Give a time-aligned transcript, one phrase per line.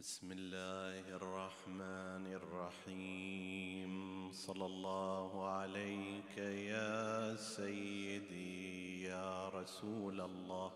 [0.00, 3.92] بسم الله الرحمن الرحيم
[4.32, 6.38] صلى الله عليك
[6.72, 10.72] يا سيدي يا رسول الله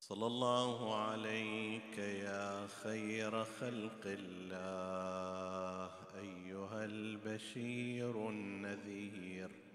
[0.00, 9.65] صلى الله عليك يا خير خلق الله ايها البشير النذير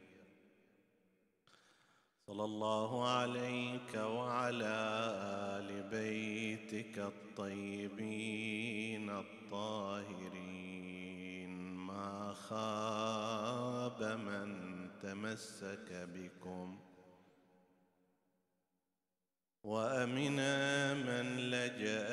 [2.32, 4.76] صلى الله عليك وعلى
[5.60, 10.52] آل بيتك الطيبين الطاهرين.
[11.76, 14.50] ما خاب من
[15.02, 16.80] تمسك بكم
[19.64, 22.08] وامنا من لجأ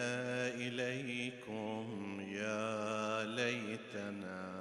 [0.66, 2.20] إليكم.
[2.20, 4.57] يا ليتنا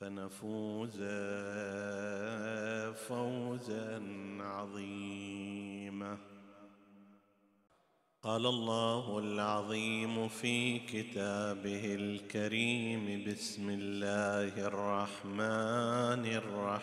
[0.00, 0.96] فنفوز
[3.08, 4.02] فوزا
[4.40, 6.18] عظيما.
[8.22, 16.26] قال الله العظيم في كتابه الكريم بسم الله الرحمن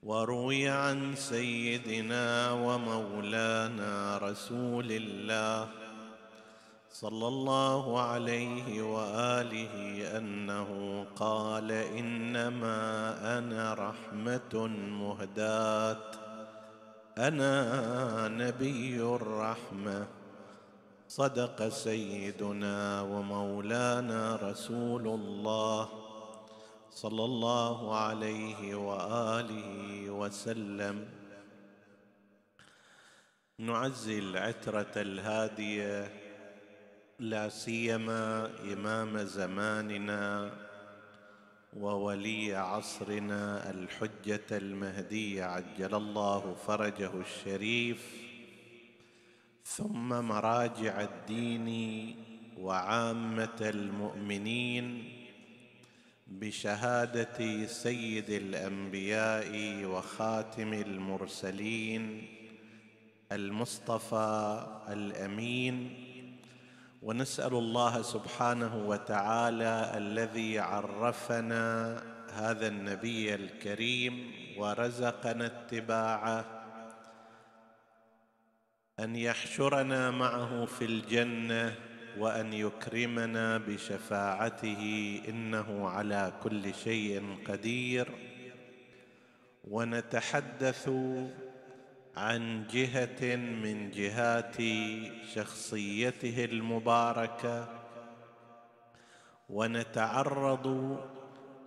[0.02, 5.68] وروي عن سيدنا ومولانا رسول الله
[6.90, 9.74] صلى الله عليه وآله
[10.18, 12.78] أنه قال إنما
[13.38, 16.10] أنا رحمة مهداة.
[17.18, 20.06] أنا نبي الرحمة.
[21.08, 26.01] صدق سيدنا ومولانا رسول الله.
[26.94, 31.08] صلى الله عليه وآله وسلم.
[33.58, 36.12] نعزي العتره الهاديه
[37.18, 40.52] لا سيما إمام زماننا
[41.76, 48.02] وولي عصرنا الحجة المهدي عجل الله فرجه الشريف.
[49.64, 51.68] ثم مراجع الدين
[52.58, 55.21] وعامة المؤمنين
[56.26, 62.28] بشهادة سيد الأنبياء وخاتم المرسلين
[63.32, 66.08] المصطفى الأمين.
[67.02, 71.96] ونسأل الله سبحانه وتعالى الذي عرفنا
[72.32, 76.44] هذا النبي الكريم ورزقنا اتباعه
[79.00, 81.74] أن يحشرنا معه في الجنة
[82.18, 84.82] وأن يكرمنا بشفاعته
[85.28, 88.08] إنه على كل شيء قدير.
[89.64, 90.90] ونتحدث
[92.16, 94.56] عن جهة من جهات
[95.34, 97.68] شخصيته المباركة.
[99.48, 100.96] ونتعرض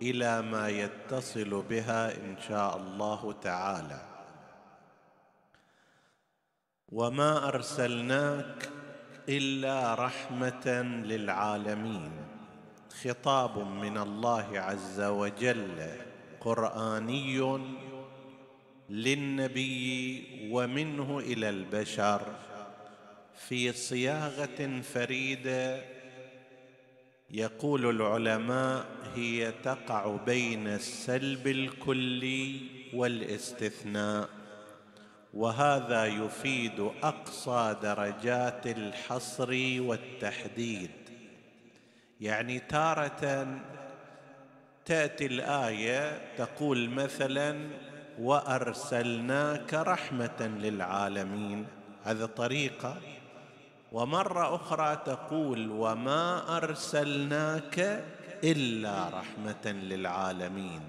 [0.02, 4.00] إلى ما يتصل بها إن شاء الله تعالى.
[6.88, 8.68] وما أرسلناك
[9.28, 12.10] إلا رحمة للعالمين.
[13.02, 15.86] خطاب من الله عز وجل
[16.40, 17.58] قرآني
[18.90, 22.22] للنبي ومنه إلى البشر.
[23.48, 25.82] في صياغة فريدة
[27.30, 32.60] يقول العلماء هي تقع بين السلب الكلي
[32.94, 34.35] والاستثناء.
[35.36, 40.90] وهذا يفيد أقصى درجات الحصر والتحديد.
[42.20, 43.46] يعني تارة
[44.84, 47.68] تأتي الآية تقول مثلا
[48.18, 51.66] وأرسلناك رحمة للعالمين
[52.04, 52.96] هذا طريقة.
[53.92, 58.04] ومرة أخرى تقول وما أرسلناك
[58.44, 60.80] إلا رحمة للعالمين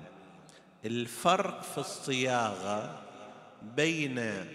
[0.85, 3.06] الفرق في الصياغة
[3.61, 4.45] بين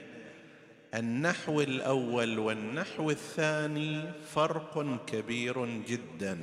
[0.95, 6.39] النحو الأول والنحو الثاني فرق كبير جدا.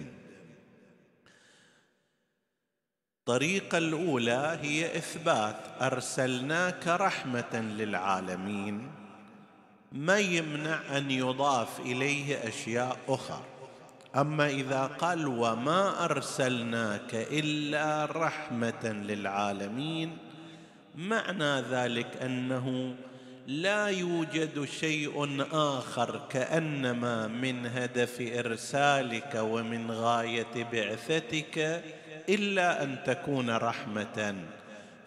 [3.20, 8.92] الطريقة الأولى هي إثبات أرسلناك رحمة للعالمين
[9.92, 13.44] ما يمنع أن يضاف إليه أشياء أخرى.
[14.16, 20.29] أما إذا قال وما أرسلناك إلا رحمة للعالمين
[21.00, 22.96] معنى ذلك أنه
[23.48, 31.84] لا يوجد شيء آخر كأنما من هدف إرسالك ومن غاية بعثتك
[32.30, 34.36] إلا أن تكون رحمة.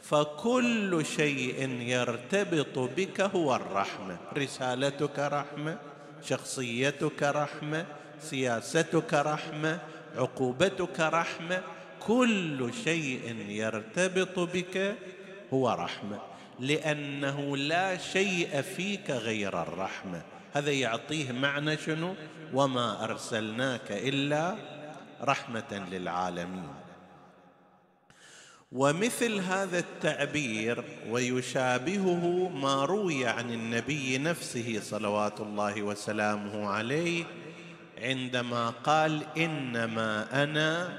[0.02, 4.16] فكل شيء يرتبط بك هو الرحمة.
[4.36, 5.78] رسالتك رحمة
[6.22, 7.86] شخصيتك رحمة
[8.20, 9.78] سياستك رحمة
[10.16, 11.62] عقوبتك رحمة.
[12.00, 14.94] كل شيء يرتبط بك
[15.52, 16.18] هو رحمة
[16.60, 20.22] لأنه لا شيء فيك غير الرحمة.
[20.52, 22.14] هذا يعطيه معنى شنو؟
[22.54, 24.56] وما أرسلناك إلا
[25.22, 26.68] رحمة للعالمين.
[28.72, 37.24] ومثل هذا التعبير ويشابهه ما روي عن النبي نفسه صلوات الله وسلامه عليه
[37.98, 40.98] عندما قال إنما أنا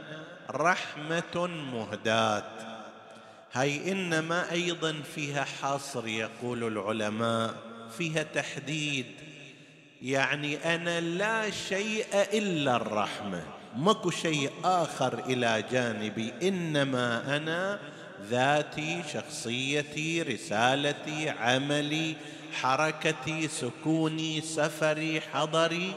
[0.52, 2.73] رحمة مهداة.
[3.54, 7.54] هاي إنما أيضا فيها حصر يقول العلماء
[7.98, 9.06] فيها تحديد.
[10.02, 13.44] يعني أنا لا شيء إلا الرحمة.
[13.78, 16.34] ماكو شيء آخر إلى جانبي.
[16.44, 17.80] إنما أنا
[18.30, 22.16] ذاتي شخصيتي رسالتي عملي
[22.54, 25.94] حركتي سكوني سفري حضري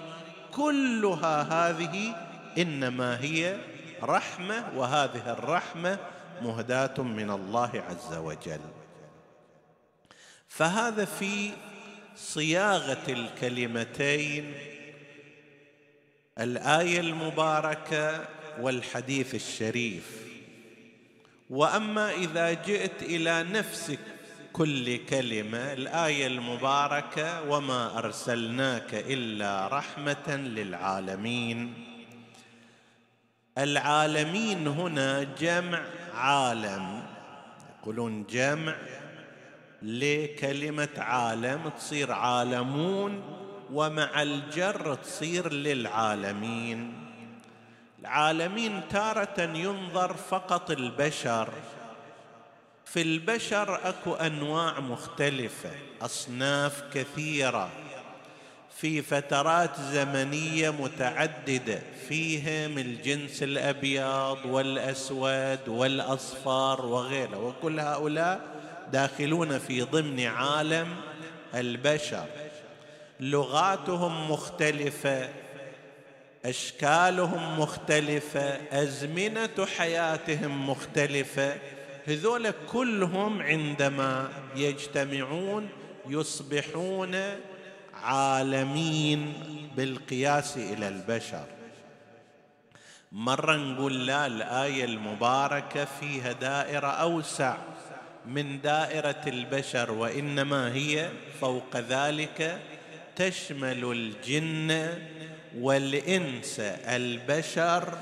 [0.52, 2.14] كلها هذه
[2.58, 3.56] إنما هي
[4.02, 5.98] رحمة وهذه الرحمة
[6.42, 8.60] مهداة من الله عز وجل.
[10.48, 11.50] فهذا في
[12.16, 14.54] صياغة الكلمتين
[16.38, 18.28] الآية المباركة
[18.60, 20.26] والحديث الشريف.
[21.50, 23.96] وأما إذا جئت إلى نفس
[24.52, 31.85] كل كلمة الآية المباركة وما أرسلناك إلا رحمة للعالمين.
[33.58, 35.82] العالمين هنا جمع
[36.14, 37.02] عالم.
[37.80, 38.76] يقولون جمع
[39.82, 43.22] لكلمة عالم تصير عالمون
[43.72, 46.92] ومع الجر تصير للعالمين.
[48.00, 51.48] العالمين تارة ينظر فقط البشر.
[52.84, 55.70] في البشر أكو أنواع مختلفة
[56.02, 57.70] أصناف كثيرة.
[58.80, 61.78] في فترات زمنية متعددة
[62.08, 68.40] فيهم الجنس الأبيض والأسود والأصفر وغيره وكل هؤلاء
[68.92, 70.96] داخلون في ضمن عالم
[71.54, 72.26] البشر.
[73.20, 75.28] لغاتهم مختلفة
[76.44, 81.56] أشكالهم مختلفة أزمنة حياتهم مختلفة.
[82.06, 85.68] هذول كلهم عندما يجتمعون
[86.08, 87.16] يصبحون
[88.02, 89.32] عالمين
[89.76, 91.44] بالقياس إلى البشر.
[93.12, 97.56] مرة نقول لا الآية المباركة فيها دائرة أوسع
[98.26, 101.10] من دائرة البشر وإنما هي
[101.40, 102.60] فوق ذلك
[103.16, 104.88] تشمل الجن
[105.58, 107.98] والإنس البشر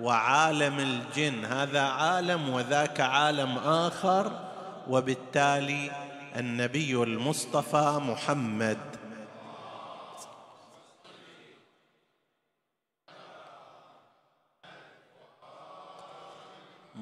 [0.00, 1.44] وعالم الجن.
[1.44, 4.50] هذا عالم وذاك عالم آخر
[4.88, 5.90] وبالتالي
[6.36, 8.89] النبي المصطفى محمد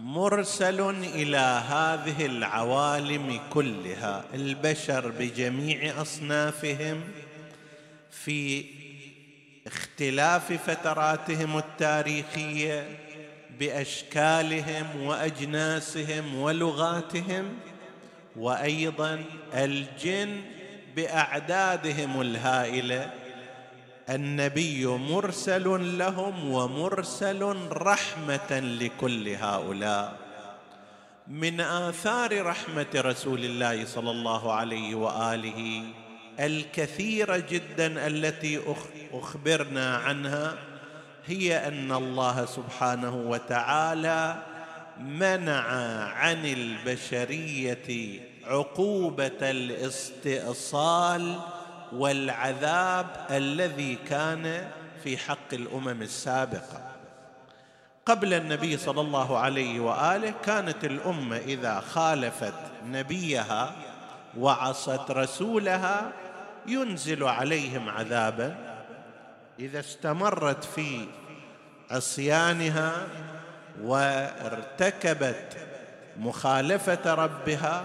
[0.05, 7.01] مرسل إلى هذه العوالم كلها البشر بجميع أصنافهم
[8.11, 8.65] في
[9.67, 12.99] اختلاف فتراتهم التاريخية
[13.59, 17.55] بأشكالهم وأجناسهم ولغاتهم
[18.37, 19.25] وأيضا
[19.55, 20.41] الجن
[20.97, 23.11] بأعدادهم الهائلة.
[24.11, 30.17] النبي مرسل لهم ومرسل رحمة لكل هؤلاء.
[31.29, 35.83] من آثار رحمة رسول الله صلى الله عليه وآله
[36.41, 38.61] الكثيرة جدا التي
[39.13, 40.55] أخبرنا عنها
[41.27, 44.43] هي أن الله سبحانه وتعالى
[45.01, 45.63] منع
[46.13, 51.39] عن البشرية عقوبة الاستئصال
[51.93, 54.69] والعذاب الذي كان
[55.05, 56.81] في حق الأمم السابقة.
[58.07, 62.55] قبل النبي صلى الله عليه وآله كانت الأمة إذا خالفت
[62.85, 63.73] نبيها
[64.39, 66.13] وعصت رسولها
[66.67, 68.57] ينزل عليهم عذابا.
[69.59, 71.07] إذا استمرت في
[71.91, 73.07] عصيانها
[73.83, 75.57] وارتكبت
[76.17, 77.85] مخالفة ربها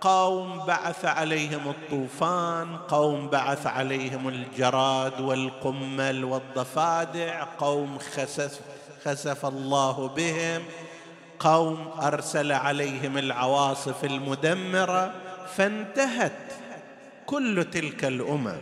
[0.00, 8.60] قوم بعث عليهم الطوفان قوم بعث عليهم الجراد والقمل والضفادع قوم خسف
[9.04, 10.62] خسف الله بهم
[11.38, 15.12] قوم أرسل عليهم العواصف المدمرة
[15.56, 16.32] فانتهت
[17.26, 18.58] كل تلك الأمم.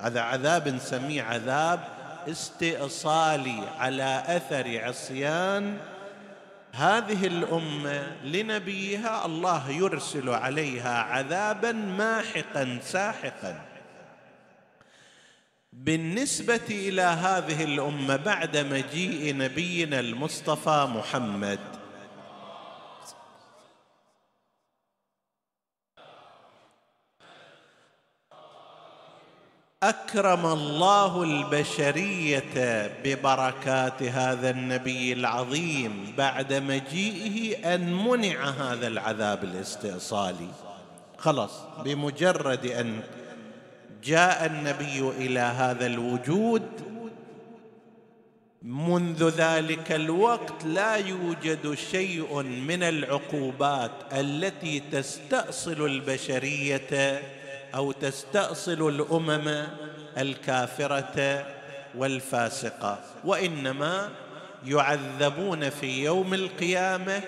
[0.00, 1.80] هذا عذاب نسميه عذاب
[2.28, 5.76] استئصالي على أثر عصيان
[6.78, 13.64] هذه الأمة لنبيها الله يرسل عليها عذابا ماحقا ساحقا.
[15.72, 21.77] بالنسبة إلى هذه الأمة بعد مجيء نبينا المصطفى محمد
[29.82, 40.48] أكرم الله البشرية ببركات هذا النبي العظيم بعد مجيئه أن منع هذا العذاب الاستئصالي.
[41.18, 41.50] خلاص
[41.84, 43.00] بمجرد أن
[44.04, 46.62] جاء النبي إلى هذا الوجود
[48.62, 57.20] منذ ذلك الوقت لا يوجد شيء من العقوبات التي تستأصل البشرية
[57.74, 59.66] أو تستأصل الأمم
[60.18, 61.46] الكافرة
[61.96, 64.08] والفاسقة وإنما
[64.66, 67.20] يعذبون في يوم القيامة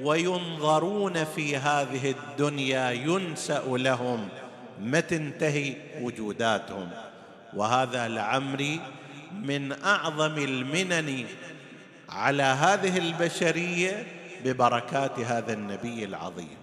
[0.00, 4.28] وينظرون في هذه الدنيا ينسأ لهم
[4.80, 6.90] متى تنتهي وجوداتهم.
[7.54, 8.80] وهذا لعمري
[9.32, 11.24] من أعظم المنن
[12.08, 14.06] على هذه البشرية
[14.44, 16.61] ببركات هذا النبي العظيم.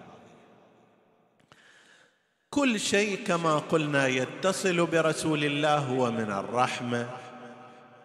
[2.52, 7.10] كل شيء كما قلنا يتصل برسول الله هو من الرحمة.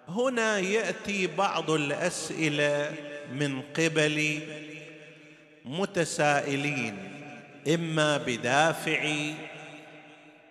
[0.08, 2.90] هنا يأتي بعض الأسئلة
[3.32, 4.40] من قبل
[5.64, 6.96] متسائلين
[7.74, 9.10] إما بدافع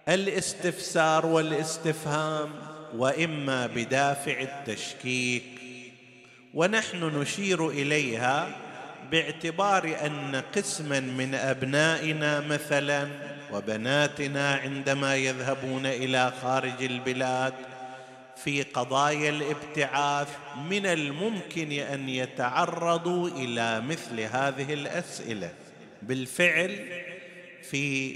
[0.10, 2.50] الاستفسار والاستفهام
[2.98, 5.44] وإما بدافع التشكيك.
[6.54, 8.48] ونحن نشير إليها
[9.12, 17.54] باعتبار أن قسما من أبنائنا مثلا وبناتنا عندما يذهبون إلى خارج البلاد
[18.44, 20.28] في قضايا الابتعاث
[20.70, 25.52] من الممكن أن يتعرضوا إلى مثل هذه الأسئلة.
[26.02, 26.80] بالفعل
[27.70, 28.16] في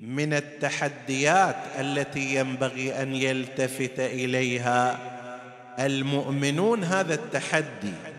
[0.00, 4.98] من التحديات التي ينبغي أن يلتفت إليها
[5.78, 8.11] المؤمنون هذا التحدي.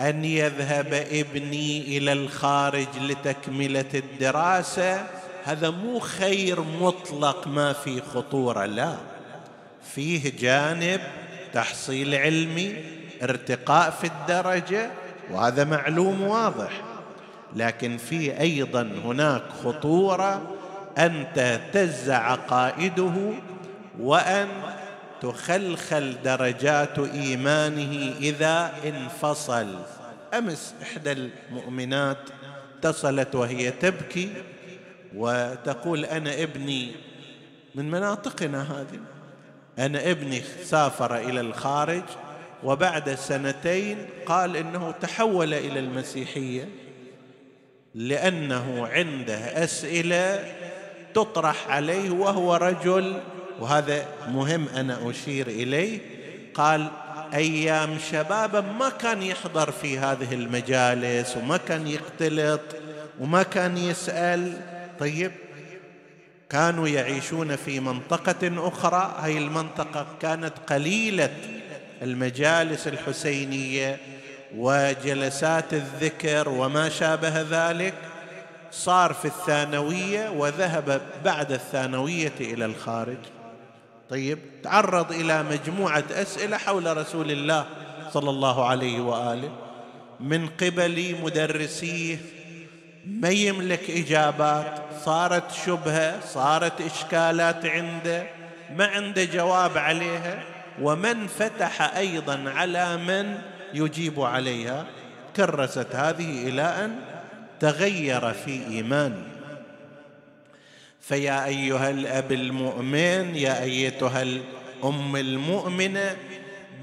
[0.00, 5.06] أن يذهب ابني إلى الخارج لتكملة الدراسة.
[5.44, 8.94] هذا مو خير مطلق ما في خطورة لا.
[9.94, 11.00] فيه جانب
[11.52, 12.76] تحصيل علمي
[13.22, 14.90] ارتقاء في الدرجة
[15.30, 16.82] وهذا معلوم واضح.
[17.56, 20.42] لكن في أيضا هناك خطورة
[20.98, 23.32] أن تهتز عقائده
[24.00, 24.48] وأن
[25.22, 29.78] تخلخل درجات إيمانه إذا انفصل.
[30.34, 32.18] أمس إحدى المؤمنات
[32.78, 34.32] اتصلت وهي تبكي
[35.14, 36.92] وتقول أنا ابني.
[37.74, 39.00] من مناطقنا هذه.
[39.78, 42.02] أنا ابني سافر إلى الخارج
[42.64, 46.68] وبعد سنتين قال إنه تحول إلى المسيحية
[47.94, 50.54] لأنه عنده أسئلة
[51.14, 53.20] تطرح عليه وهو رجل
[53.60, 55.98] وهذا مهم أنا أشير إليه.
[56.54, 56.90] قال
[57.34, 62.60] أيام شبابه ما كان يحضر في هذه المجالس وما كان يختلط
[63.20, 64.60] وما كان يسأل.
[65.00, 65.32] طيب
[66.50, 69.16] كانوا يعيشون في منطقة أخرى.
[69.18, 71.30] هاي المنطقة كانت قليلة
[72.02, 73.98] المجالس الحسينية
[74.56, 77.94] وجلسات الذكر وما شابه ذلك.
[78.72, 83.18] صار في الثانوية وذهب بعد الثانوية إلى الخارج.
[84.12, 87.66] طيب تعرض إلى مجموعة أسئلة حول رسول الله
[88.10, 89.52] صلى الله عليه وآله
[90.20, 92.18] من قبل مدرسيه
[93.06, 98.26] ما يملك إجابات صارت شبهة صارت إشكالات عنده
[98.76, 100.42] ما عنده جواب عليها
[100.82, 103.38] ومن فتح أيضا على من
[103.74, 104.86] يجيب عليها
[105.36, 106.98] كرست هذه إلى أن
[107.60, 109.31] تغير في إيمانه.
[111.02, 116.16] فيا أيها الأب المؤمن يا أيتها الأم المؤمنة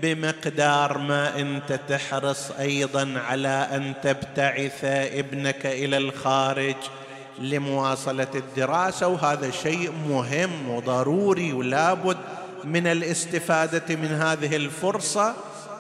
[0.02, 6.76] بمقدار ما أنت تحرص أيضا على أن تبتعث ابنك إلى الخارج
[7.40, 12.18] لمواصلة الدراسة وهذا شيء مهم وضروري ولابد
[12.64, 15.34] من الاستفادة من هذه الفرصة.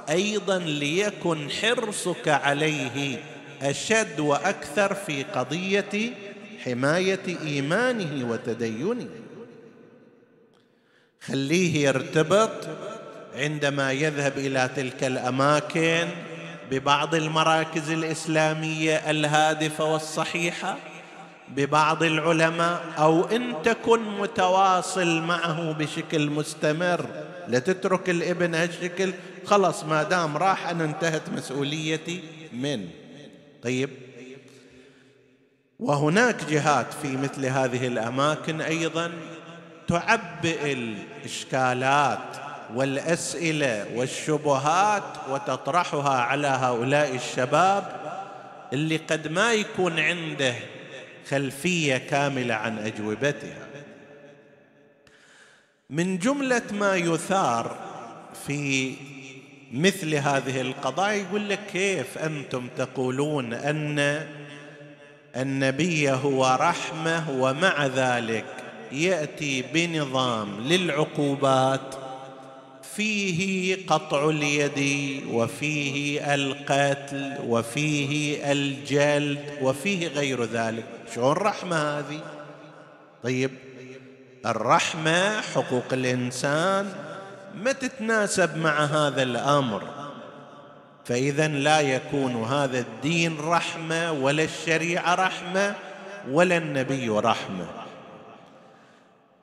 [0.09, 3.19] أيضا ليكن حرصك عليه
[3.61, 6.13] أشد وأكثر في قضية
[6.63, 9.07] حماية إيمانه وتدينه.
[11.21, 12.67] خليه يرتبط
[13.35, 16.07] عندما يذهب إلى تلك الأماكن
[16.71, 20.77] ببعض المراكز الإسلامية الهادفة والصحيحة
[21.49, 27.05] ببعض العلماء أو إن تكن متواصل معه بشكل مستمر.
[27.47, 29.13] لا تترك الابن هالشكل.
[29.45, 32.23] خلص ما دام راح أنا انتهت مسؤوليتي
[32.53, 32.87] من.
[33.63, 33.89] طيب؟
[35.79, 39.11] وهناك جهات في مثل هذه الأماكن أيضا
[39.87, 42.37] تعبئ الإشكالات
[42.75, 47.99] والأسئلة والشبهات وتطرحها على هؤلاء الشباب
[48.73, 50.55] اللي قد ما يكون عنده
[51.29, 53.67] خلفية كاملة عن أجوبتها.
[55.89, 57.77] من جملة ما يثار
[58.47, 58.93] في
[59.73, 63.99] مثل هذه القضايا يقول لك كيف أنتم تقولون أن
[65.35, 68.45] النبي هو رحمة ومع ذلك
[68.91, 71.95] يأتي بنظام للعقوبات.
[72.95, 80.83] فيه قطع اليد وفيه القتل وفيه الجلد وفيه غير ذلك.
[81.15, 82.19] شلون رحمة هذه؟
[83.23, 83.51] طيب
[84.45, 86.93] الرحمة حقوق الإنسان
[87.63, 89.98] ما تتناسب مع هذا الأمر.
[91.09, 95.75] فإذا لا يكون هذا الدين رحمة ولا الشريعة رحمة
[96.31, 97.67] ولا النبي رحمة.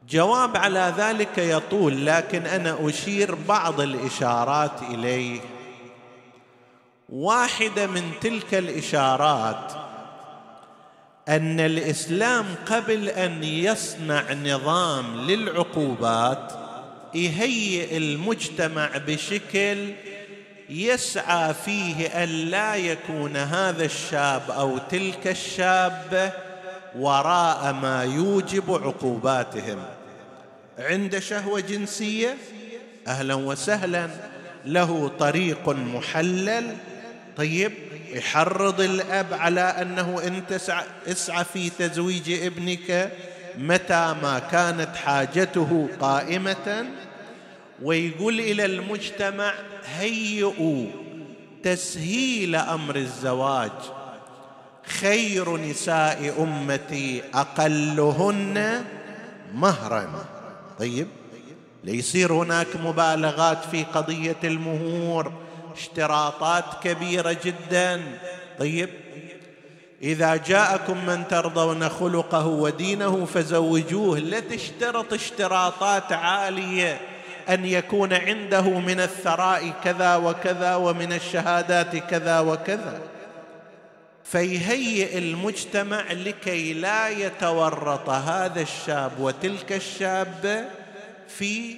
[0.08, 5.40] جواب على ذلك يطول لكن أنا أشير بعض الإشارات إليه.
[7.08, 9.72] واحدة من تلك الإشارات
[11.28, 16.52] أن الإسلام قبل أن يصنع نظام للعقوبات
[17.14, 19.92] يهيئ المجتمع بشكل
[20.70, 26.32] يسعى فيه أن لا يكون هذا الشاب أو تلك الشابه
[26.98, 29.82] وراء ما يوجب عقوباتهم.
[30.78, 32.36] عند شهوة جنسية
[33.06, 34.10] أهلا وسهلا
[34.64, 36.76] له طريق محلل.
[37.36, 37.72] طيب
[38.12, 40.52] يحرض الأب على أنه انت
[41.06, 43.12] اسعى في تزويج ابنك
[43.58, 46.86] متى ما كانت حاجته قائمة.
[47.82, 49.54] ويقول إلى المجتمع
[49.84, 50.86] هيئوا
[51.62, 53.70] تسهيل أمر الزواج.
[54.84, 58.84] خير نساء أمتي أقلهن
[59.54, 60.24] مهرا.
[60.78, 61.06] طيب
[61.84, 65.32] ليصير هناك مبالغات في قضية المهور
[65.76, 68.02] اشتراطات كبيرة جدا.
[68.58, 68.88] طيب
[70.02, 77.00] إذا جاءكم من ترضون خلقه ودينه فزوجوه لا تشترط اشتراطات عالية.
[77.48, 83.00] أن يكون عنده من الثراء كذا وكذا ومن الشهادات كذا وكذا.
[84.24, 90.64] فيهيئ المجتمع لكي لا يتورط هذا الشاب وتلك الشابه
[91.28, 91.76] في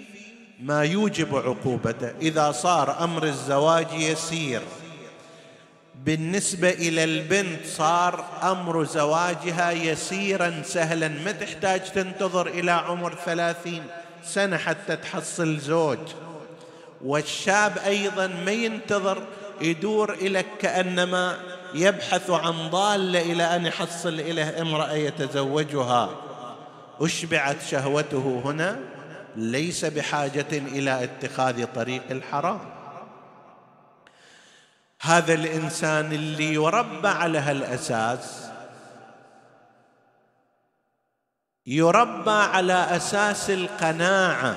[0.60, 2.12] ما يوجب عقوبته.
[2.22, 4.62] إذا صار أمر الزواج يسير.
[6.04, 11.08] بالنسبة إلى البنت صار أمر زواجها يسيرا سهلا.
[11.08, 13.82] ما تحتاج تنتظر إلى عمر ثلاثين.
[14.28, 15.98] سنة حتى تحصل زوج.
[17.04, 19.22] والشاب أيضا ما ينتظر
[19.60, 21.38] يدور إلى كأنما
[21.74, 26.10] يبحث عن ضاله إلى أن يحصل إليه امرأة يتزوجها.
[27.00, 28.80] أشبعت شهوته هنا.
[29.36, 32.60] ليس بحاجة إلى اتخاذ طريق الحرام.
[35.00, 38.47] هذا الإنسان اللي يربى على هالاساس
[41.70, 44.56] يربى على أساس القناعة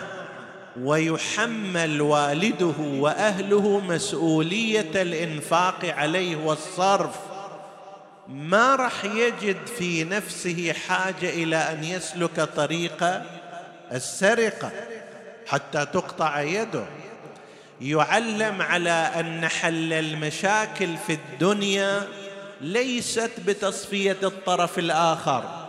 [0.82, 7.16] ويحمل والده وأهله مسؤولية الإنفاق عليه والصرف.
[8.28, 13.22] ما راح يجد في نفسه حاجة إلى أن يسلك طريق
[13.92, 14.72] السرقة
[15.48, 16.86] حتى تقطع يده.
[17.82, 22.08] يعلم على أن حل المشاكل في الدنيا
[22.62, 25.61] ليست بتصفية الطرف الآخر.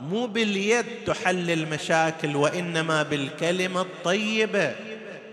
[0.00, 4.72] مو باليد تحل المشاكل وإنما بالكلمة الطيبة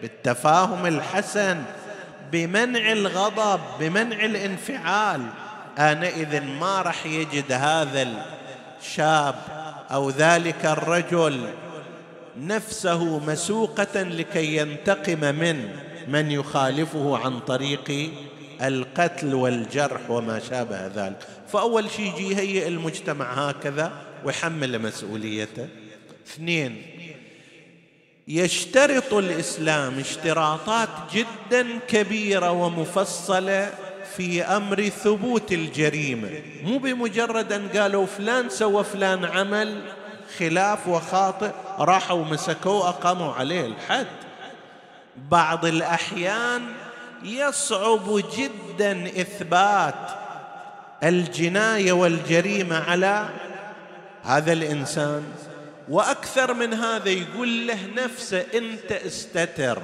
[0.01, 1.63] بالتفاهم الحسن
[2.31, 5.21] بمنع الغضب بمنع الانفعال.
[5.79, 8.07] انئذ ما راح يجد هذا
[8.81, 9.35] الشاب
[9.91, 11.49] أو ذلك الرجل
[12.37, 15.69] نفسه مسوقة لكي ينتقم من
[16.07, 18.11] من يخالفه عن طريق
[18.61, 21.17] القتل والجرح وما شابه ذلك.
[21.51, 23.91] فأول شيء يجي يهيئ المجتمع هكذا.
[24.23, 25.67] ويحمل مسؤوليته.
[26.27, 26.81] اثنين
[28.27, 33.73] يشترط الإسلام اشتراطات جدا كبيرة ومفصلة
[34.17, 36.29] في أمر ثبوت الجريمة.
[36.63, 39.81] مو بمجرد ان قالوا فلان سوى فلان عمل
[40.37, 44.07] خلاف وخاطئ راحوا مسكوه أقاموا عليه الحد.
[45.17, 46.61] بعض الأحيان
[47.23, 50.09] يصعب جدا إثبات
[51.03, 53.29] الجناية والجريمة على
[54.23, 55.23] هذا الإنسان
[55.89, 59.81] وأكثر من هذا يقول له نفسه أنت استتر.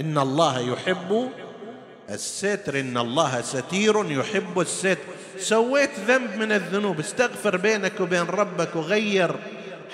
[0.00, 1.30] إن الله يحب
[2.10, 4.98] الستر إن الله ستير يحب الستر.
[5.38, 9.36] سويت ذنب من الذنوب استغفر بينك وبين ربك وغير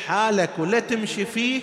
[0.07, 1.61] حالك ولا تمشي فيه.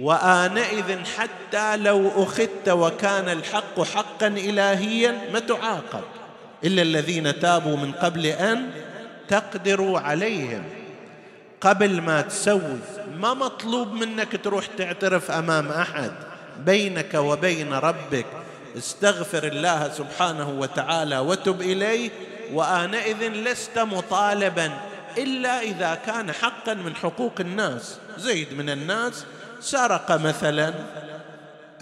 [0.00, 6.04] وآنئذ حتى لو أخذت وكان الحق حقا إلهيا ما تعاقب
[6.64, 8.70] إلا الذين تابوا من قبل أن
[9.28, 10.64] تقدروا عليهم.
[11.62, 12.78] قبل ما تسوي
[13.18, 16.12] ما مطلوب منك تروح تعترف أمام أحد.
[16.66, 18.26] بينك وبين ربك
[18.78, 22.10] استغفر الله سبحانه وتعالى وتب إليه
[22.52, 24.70] وآنئذ لست مطالبا
[25.18, 27.98] إلا إذا كان حقا من حقوق الناس.
[28.18, 29.24] زيد من الناس
[29.60, 30.74] سرق مثلا.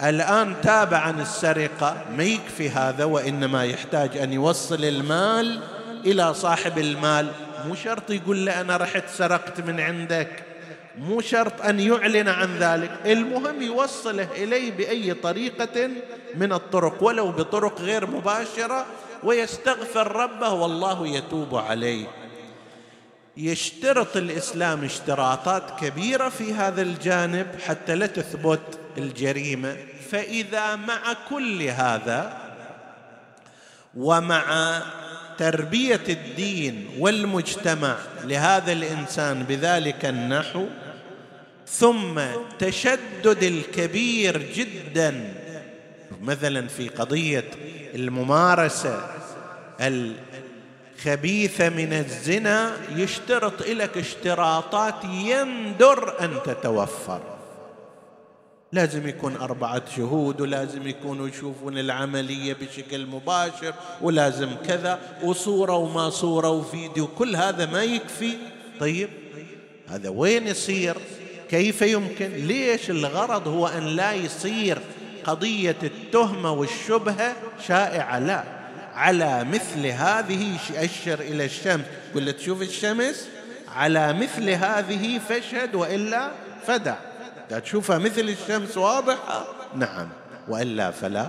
[0.01, 5.59] الآن تاب عن السرقة ما يكفي هذا وإنما يحتاج أن يوصل المال
[6.05, 7.31] إلى صاحب المال.
[7.67, 10.29] مو شرط يقول له أنا رحت سرقت من عندك.
[10.97, 12.91] مو شرط أن يعلن عن ذلك.
[13.05, 15.89] المهم يوصله إليه بأي طريقة
[16.35, 18.85] من الطرق ولو بطرق غير مباشرة
[19.23, 22.07] ويستغفر ربه والله يتوب عليه.
[23.37, 29.77] يشترط الإسلام اشتراطات كبيرة في هذا الجانب حتى لا تثبت الجريمة.
[30.11, 32.37] فإذا مع كل هذا
[33.95, 34.81] ومع
[35.41, 40.65] تربية الدين والمجتمع لهذا الإنسان بذلك النحو
[41.67, 42.21] ثم
[42.59, 45.33] تشدد الكبير جدا.
[46.21, 47.43] مثلا في قضية
[47.95, 49.07] الممارسة
[49.81, 57.21] الخبيثه من الزنا يشترط لك اشتراطات يندر أن تتوفر.
[58.73, 66.49] لازم يكون أربعة شهود ولازم يكونوا يشوفون العملية بشكل مباشر ولازم كذا وصورة وما صورة
[66.49, 68.33] وفيديو كل هذا ما يكفي.
[68.79, 69.09] طيب
[69.89, 70.97] هذا وين يصير؟
[71.49, 74.77] كيف يمكن؟ ليش الغرض هو أن لا يصير
[75.23, 77.35] قضية التهمة والشبهة
[77.67, 78.43] شائعة؟ لا
[78.93, 81.85] على مثل هذه أشر إلى الشمس.
[82.15, 83.27] قل تشوف الشمس
[83.75, 86.31] على مثل هذه فاشهد وإلا
[86.67, 87.10] فدع
[87.59, 90.09] تشوفها مثل الشمس واضحة؟ نعم.
[90.47, 91.27] وإلا فلا.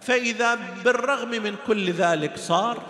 [0.00, 2.82] فإذا بالرغم من كل ذلك صار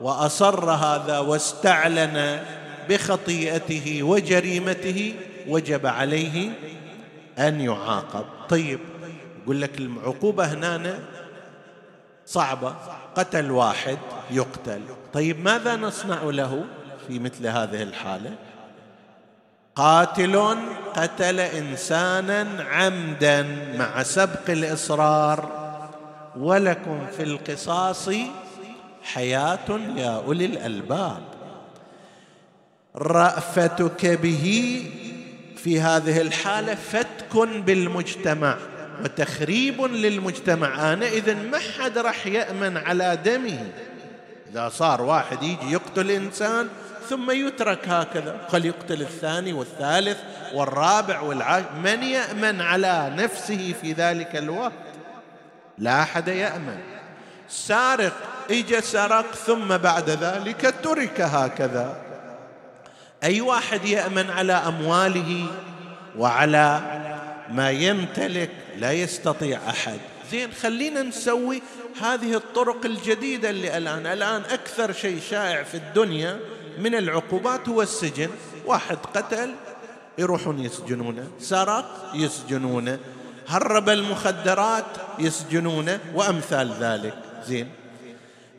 [0.00, 2.42] وأصر هذا واستعلن
[2.88, 5.14] بخطيئته وجريمته
[5.48, 6.50] وجب عليه
[7.38, 8.24] أن يعاقب.
[8.48, 8.80] طيب
[9.42, 10.98] يقول لك العقوبة هنا
[12.26, 12.74] صعبة.
[13.16, 13.98] قتل واحد
[14.30, 14.80] يقتل.
[15.12, 16.64] طيب ماذا نصنع له
[17.08, 18.30] في مثل هذه الحالة؟
[19.78, 20.56] قاتل
[20.96, 23.42] قتل إنسانا عمدا
[23.78, 25.68] مع سبق الإصرار
[26.36, 28.10] ولكم في القصاص
[29.02, 31.22] حياة يا أولي الألباب.
[32.96, 34.84] رأفتك به
[35.56, 38.56] في هذه الحالة فتك بالمجتمع
[39.04, 40.92] وتخريب للمجتمع.
[40.92, 43.66] آنئذ ما حد راح يأمن على دمه.
[44.50, 46.68] إذا صار واحد يجي يقتل إنسان
[47.08, 48.36] ثم يترك هكذا.
[48.52, 50.18] قد يقتل الثاني والثالث
[50.54, 54.72] والرابع والعاشر من يأمن على نفسه في ذلك الوقت؟
[55.78, 56.78] لا أحد يأمن.
[57.48, 58.12] سارق
[58.50, 61.96] اجى سرق ثم بعد ذلك ترك هكذا.
[63.24, 65.46] أي واحد يأمن على أمواله
[66.18, 66.80] وعلى
[67.50, 69.98] ما يمتلك لا يستطيع أحد.
[70.30, 71.62] زين خلينا نسوي
[72.02, 74.06] هذه الطرق الجديدة اللي الآن.
[74.06, 76.38] الآن أكثر شيء شائع في الدنيا
[76.78, 78.28] من العقوبات هو السجن
[78.66, 79.54] واحد قتل
[80.18, 81.28] يروحون يسجنونه.
[81.40, 82.98] سرق يسجنونه.
[83.48, 84.84] هرب المخدرات
[85.18, 86.00] يسجنونه.
[86.14, 87.14] وأمثال ذلك.
[87.46, 87.68] زين.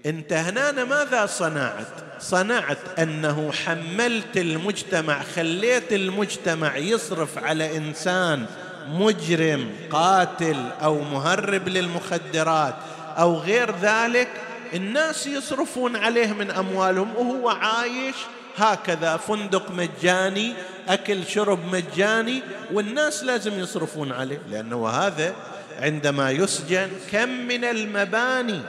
[0.05, 1.87] أنت هنا ماذا صنعت؟
[2.19, 8.45] صنعت أنه حملت المجتمع خليت المجتمع يصرف على إنسان
[8.87, 12.75] مجرم قاتل أو مهرب للمخدرات
[13.17, 14.29] أو غير ذلك.
[14.73, 18.15] الناس يصرفون عليه من أموالهم وهو عايش
[18.57, 20.53] هكذا فندق مجاني
[20.87, 22.41] أكل شرب مجاني
[22.73, 24.41] والناس لازم يصرفون عليه.
[24.51, 25.35] لأنه هذا
[25.79, 28.61] عندما يسجن كم من المباني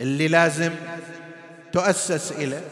[0.00, 0.72] اللي لازم
[1.72, 2.64] تؤسس اليه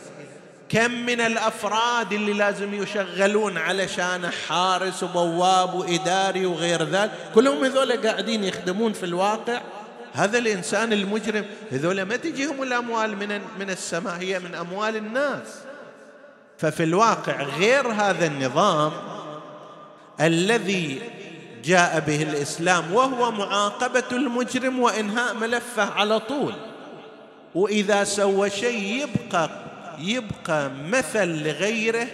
[0.69, 7.11] كم من الأفراد اللي لازم يشغلون علشان حارس وبواب وإداري وغير ذلك.
[7.35, 9.61] كلهم هذول قاعدين يخدمون في الواقع.
[10.17, 11.45] هذا الإنسان المجرم.
[11.73, 15.47] هذول ما تجيهم الأموال من من السماء هي من أموال الناس.
[16.59, 18.93] ففي الواقع غير هذا النظام
[20.21, 21.01] الذي
[21.65, 26.55] جاء به الإسلام وهو معاقبة المجرم وإنهاء ملفه على طول.
[27.55, 29.51] وإذا سوى شيء يبقى
[29.99, 32.07] يبقى مثل لغيره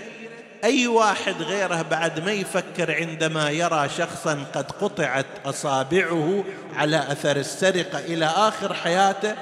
[0.65, 6.45] أي واحد غيره بعد ما يفكر عندما يرى شخصا قد قطعت أصابعه
[6.75, 9.35] على أثر السرقة إلى آخر حياته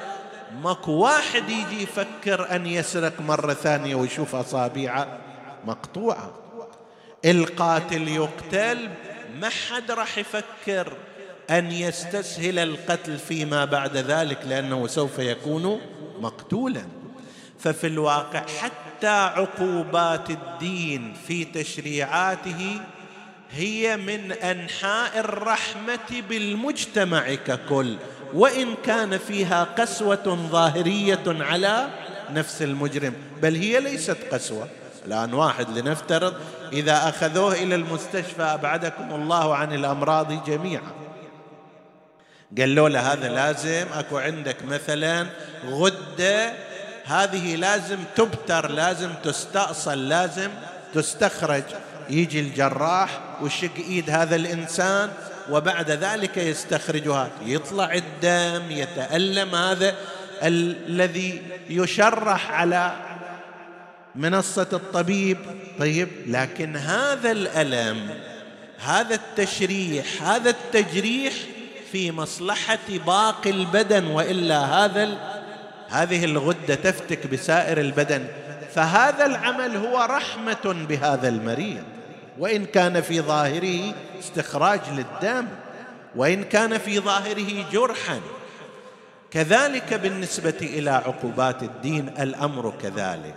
[0.62, 5.18] ماكو واحد يجي يفكر أن يسرق مرة ثانية ويشوف أصابعه
[5.64, 6.30] مقطوعة.
[7.24, 8.88] القاتل يقتل
[9.40, 10.92] ما حد راح يفكر
[11.50, 15.80] أن يستسهل القتل فيما بعد ذلك لأنه سوف يكون
[16.20, 16.99] مقتولا.
[17.62, 22.80] ففي الواقع حتى عقوبات الدين في تشريعاته
[23.52, 27.96] هي من أنحاء الرحمة بالمجتمع ككل
[28.34, 31.88] وإن كان فيها قسوة ظاهرية على
[32.30, 33.14] نفس المجرم.
[33.42, 34.68] بل هي ليست قسوة.
[35.06, 36.34] الآن واحد لنفترض
[36.72, 40.92] إذا أخذوه إلى المستشفى أبعدكم الله عن الأمراض جميعا.
[42.58, 45.26] قالوا له هذا لازم أكو عندك مثلا
[45.66, 46.52] غدة
[47.10, 50.50] هذه لازم تبتر لازم تستأصل لازم
[50.94, 51.62] تستخرج.
[52.10, 55.10] يجي الجراح ويشق إيد هذا الإنسان
[55.50, 59.94] وبعد ذلك يستخرجها يطلع الدم يتألم هذا
[60.42, 62.92] الذي يشرح على
[64.14, 65.38] منصة الطبيب.
[65.78, 68.10] طيب لكن هذا الألم
[68.78, 71.32] هذا التشريح هذا التجريح
[71.92, 75.02] في مصلحة باقي البدن وإلا هذا
[75.90, 78.26] هذه الغدة تفتك بسائر البدن
[78.74, 81.82] فهذا العمل هو رحمة بهذا المريض.
[82.38, 85.46] وإن كان في ظاهره استخراج للدم
[86.16, 88.20] وإن كان في ظاهره جرحا.
[89.30, 93.34] كذلك بالنسبة إلى عقوبات الدين الأمر كذلك.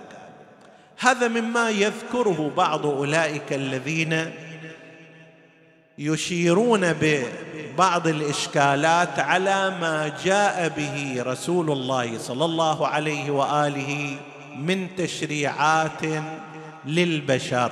[1.00, 4.32] هذا مما يذكره بعض أولئك الذين
[5.98, 14.18] يشيرون ببعض الإشكالات على ما جاء به رسول الله صلى الله عليه وآله
[14.58, 16.02] من تشريعات
[16.86, 17.72] للبشر.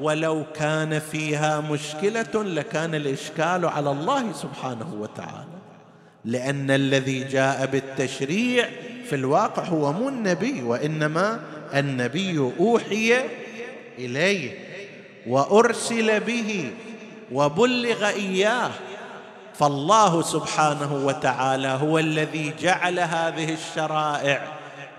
[0.00, 5.52] ولو كان فيها مشكلة لكان الإشكال على الله سبحانه وتعالى.
[6.24, 8.68] لأن الذي جاء بالتشريع
[9.08, 11.40] في الواقع هو مو النبي وإنما
[11.74, 13.14] النبي أوحي
[13.98, 14.58] إليه
[15.26, 16.70] وأرسل به
[17.32, 18.70] وبلغ إياه.
[19.54, 24.42] فالله سبحانه وتعالى هو الذي جعل هذه الشرائع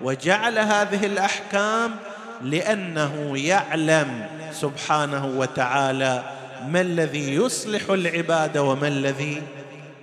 [0.01, 1.95] وجعل هذه الأحكام
[2.41, 6.23] لأنه يعلم سبحانه وتعالى
[6.67, 9.41] ما الذي يصلح العباد وما الذي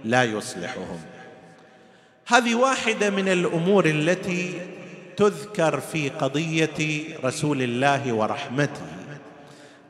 [0.05, 1.01] لا يصلحهم.
[2.27, 4.61] هذه واحدة من الأمور التي
[5.17, 9.00] تذكر في قضية رسول الله ورحمته.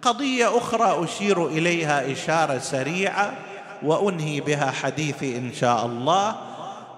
[0.03, 3.33] قضية أخرى أشير إليها إشارة سريعة
[3.83, 6.37] وأنهي بها حديثي إن شاء الله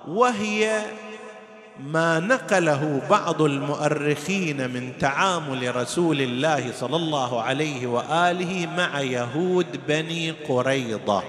[0.09, 0.83] وهي
[1.81, 10.31] ما نقله بعض المؤرخين من تعامل رسول الله صلى الله عليه وآله مع يهود بني
[10.31, 11.23] قريضه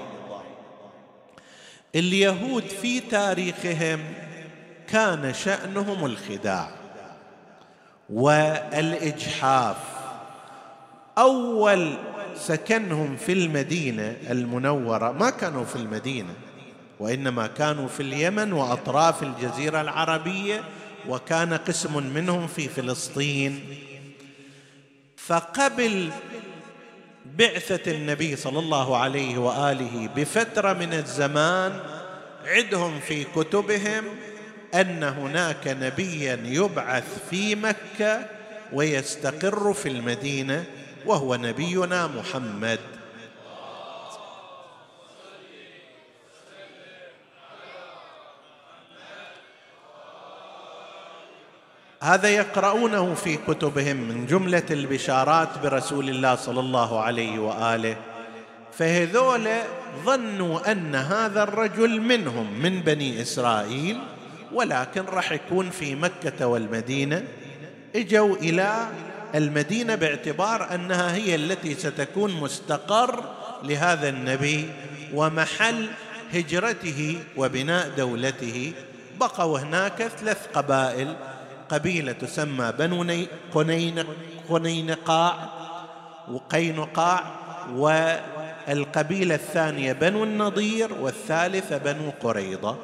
[1.96, 4.00] اليهود في تاريخهم
[4.88, 6.70] كان شأنهم الخداع
[8.10, 9.78] والإجحاف.
[11.18, 11.98] أول
[12.36, 16.34] سكنهم في المدينة المنورة ما كانوا في المدينة
[17.00, 20.64] وإنما كانوا في اليمن وأطراف الجزيرة العربية
[21.10, 23.64] وكان قسم منهم في فلسطين.
[25.18, 26.10] فقبل
[27.38, 31.80] بعثة النبي صلى الله عليه وآله بفترة من الزمان
[32.46, 34.04] عدهم في كتبهم
[34.74, 38.26] أن هناك نبيا يبعث في مكة
[38.74, 40.66] ويستقر في المدينة.
[41.06, 42.80] وهو نبينا محمد.
[52.02, 57.96] هذا يقرؤونه في كتبهم من جملة البشارات برسول الله صلى الله عليه وآله.
[58.78, 59.50] فهذول
[60.06, 64.00] ظنوا أن هذا الرجل منهم من بني إسرائيل
[64.54, 67.24] ولكن راح يكون في مكة والمدينة
[67.96, 68.88] إجوا إلى
[69.36, 73.24] المدينة باعتبار أنها هي التي ستكون مستقر
[73.64, 74.70] لهذا النبي
[75.14, 75.90] ومحل
[76.34, 78.74] هجرته وبناء دولته.
[79.20, 81.16] بقوا هناك ثلاث قبائل
[81.70, 83.26] قبيلة تسمى بنو
[84.50, 85.50] قنينقاع
[86.32, 87.24] وقينقاع
[87.76, 92.78] والقبيلة الثانية بنو النضير والثالثة بنو قريضة.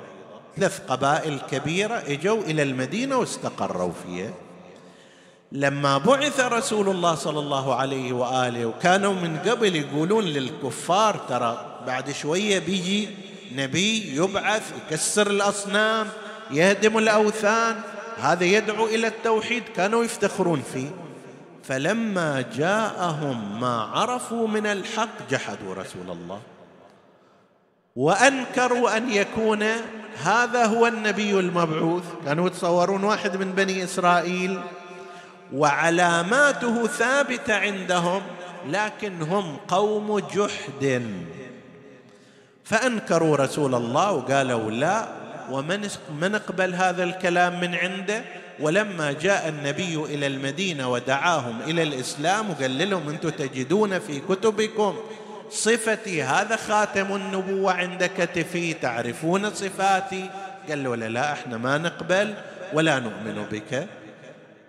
[0.58, 4.34] ثلاث قبائل كبيرة إجوا إلى المدينة واستقروا فيها.
[5.52, 12.12] لما بعث رسول الله صلى الله عليه وآله وكانوا من قبل يقولون للكفار ترى بعد
[12.12, 13.10] شوية بيجي
[13.56, 16.08] نبي يبعث يكسر الأصنام
[16.52, 17.82] يهدم الأوثان
[18.18, 20.90] هذا يدعو إلى التوحيد كانوا يفتخرون فيه.
[21.64, 26.40] فلما جاءهم ما عرفوا من الحق جحدوا رسول الله.
[27.96, 29.64] وأنكروا أن يكون
[30.24, 32.04] هذا هو النبي المبعوث.
[32.26, 34.60] كانوا يتصورون واحد من بني إسرائيل
[35.54, 38.22] وعلاماته ثابتة عندهم
[38.68, 41.04] لكن هم قوم جحد.
[42.64, 45.08] فأنكروا رسول الله وقالوا لا
[45.52, 45.90] ومن
[46.22, 48.24] من اقبل هذا الكلام من عنده؟
[48.60, 54.96] ولما جاء النبي إلى المدينة ودعاهم إلى الإسلام وقال لهم أنتم تجدون في كتبكم
[55.50, 60.30] صفتي هذا خاتم النبوة عند كتفي تعرفون صفاتي؟
[60.70, 62.34] قال له لا إحنا ما نقبل
[62.74, 63.88] ولا نؤمن بك.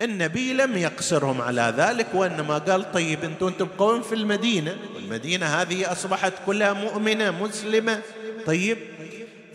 [0.01, 4.75] النبي لم يقصرهم على ذلك وإنما قال طيب أنتم تبقون في المدينة.
[4.95, 8.01] والمدينة هذه أصبحت كلها مؤمنة مسلمة.
[8.45, 8.77] طيب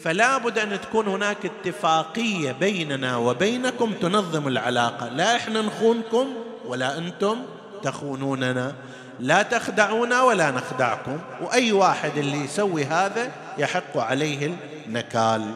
[0.01, 5.09] فلا بد أن تكون هناك اتفاقية بيننا وبينكم تنظم العلاقة.
[5.09, 6.27] لا إحنا نخونكم
[6.65, 7.43] ولا أنتم
[7.83, 8.75] تخونوننا.
[9.21, 11.19] لا تخدعونا ولا نخدعكم.
[11.41, 14.57] وأي واحد اللي يسوي هذا يحق عليه
[14.87, 15.55] النكال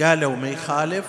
[0.00, 1.06] قالوا ما يخالف؟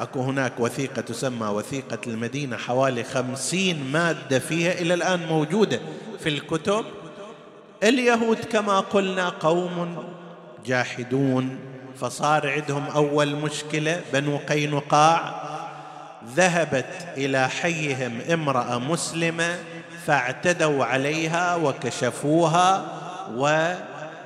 [0.00, 5.80] أكو هناك وثيقة تسمى وثيقة المدينة حوالي خمسين مادة فيها إلى الآن موجودة
[6.18, 6.84] في الكتب.
[7.82, 10.04] اليهود كما قلنا قوم
[10.66, 11.58] جاحدون
[12.00, 15.40] فصار عندهم أول مشكلة بنو قينقاع.
[16.34, 19.58] ذهبت إلى حيهم امرأة مسلمة
[20.06, 22.84] فاعتدوا عليها وكشفوها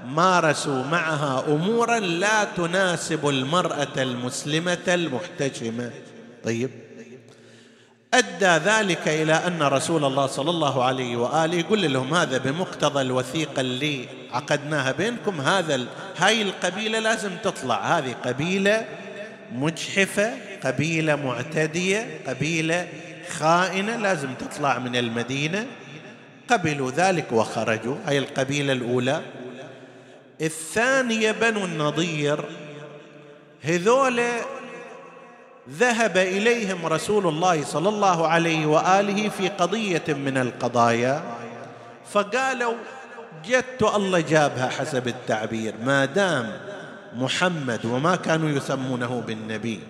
[0.05, 5.91] ومارسوا معها أمورا لا تناسب المرأة المسلمة المحتشمه
[6.45, 6.71] طيب.
[8.15, 13.61] أدى ذلك إلى أن رسول الله صلى الله عليه وآله يقول لهم هذا بمقتضى الوثيقة
[13.61, 15.87] اللي عقدناها بينكم هذا
[16.17, 17.99] هاي القبيلة لازم تطلع.
[17.99, 18.87] هذه قبيلة
[19.53, 20.33] مجحفة
[20.65, 22.89] قبيلة معتدية قبيلة
[23.31, 25.67] خائنة لازم تطلع من المدينة.
[26.51, 27.97] قبلوا ذلك وخرجوا.
[28.07, 29.23] هاي القبيلة الأولى.
[30.45, 32.45] الثانية بنو النضير
[33.63, 34.23] هذول
[35.71, 41.23] ذهب إليهم رسول الله صلى الله عليه وآله في قضية من القضايا
[42.13, 42.75] فقالوا
[43.47, 46.53] جدت الله جابها حسب التعبير ما دام
[47.15, 49.81] محمد وما كانوا يسمونه بالنبي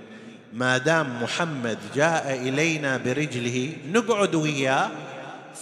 [0.52, 4.90] ما دام محمد جاء إلينا برجله نقعد وياه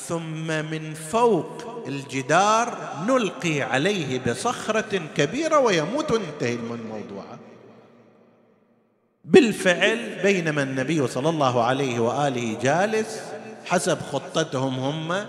[0.08, 6.10] ثم من فوق الجدار نلقي عليه بصخرة كبيرة ويموت.
[6.10, 7.24] وانتهي الموضوع.
[9.24, 13.22] بالفعل بينما النبي صلى الله عليه وآله جالس
[13.66, 15.26] حسب خطتهم هم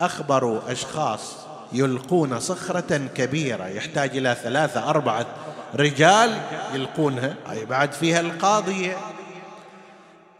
[0.00, 1.36] أخبروا أشخاص
[1.72, 5.26] يلقون صخرة كبيرة يحتاج إلى ثلاثة أربعة
[5.74, 6.40] رجال
[6.74, 7.34] يلقونها.
[7.50, 8.96] أي بعد فيها القاضية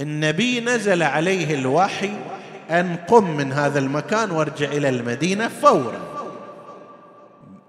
[0.01, 2.11] النبي نزل عليه الوحي
[2.71, 6.01] أن قم من هذا المكان وارجع إلى المدينة فورا.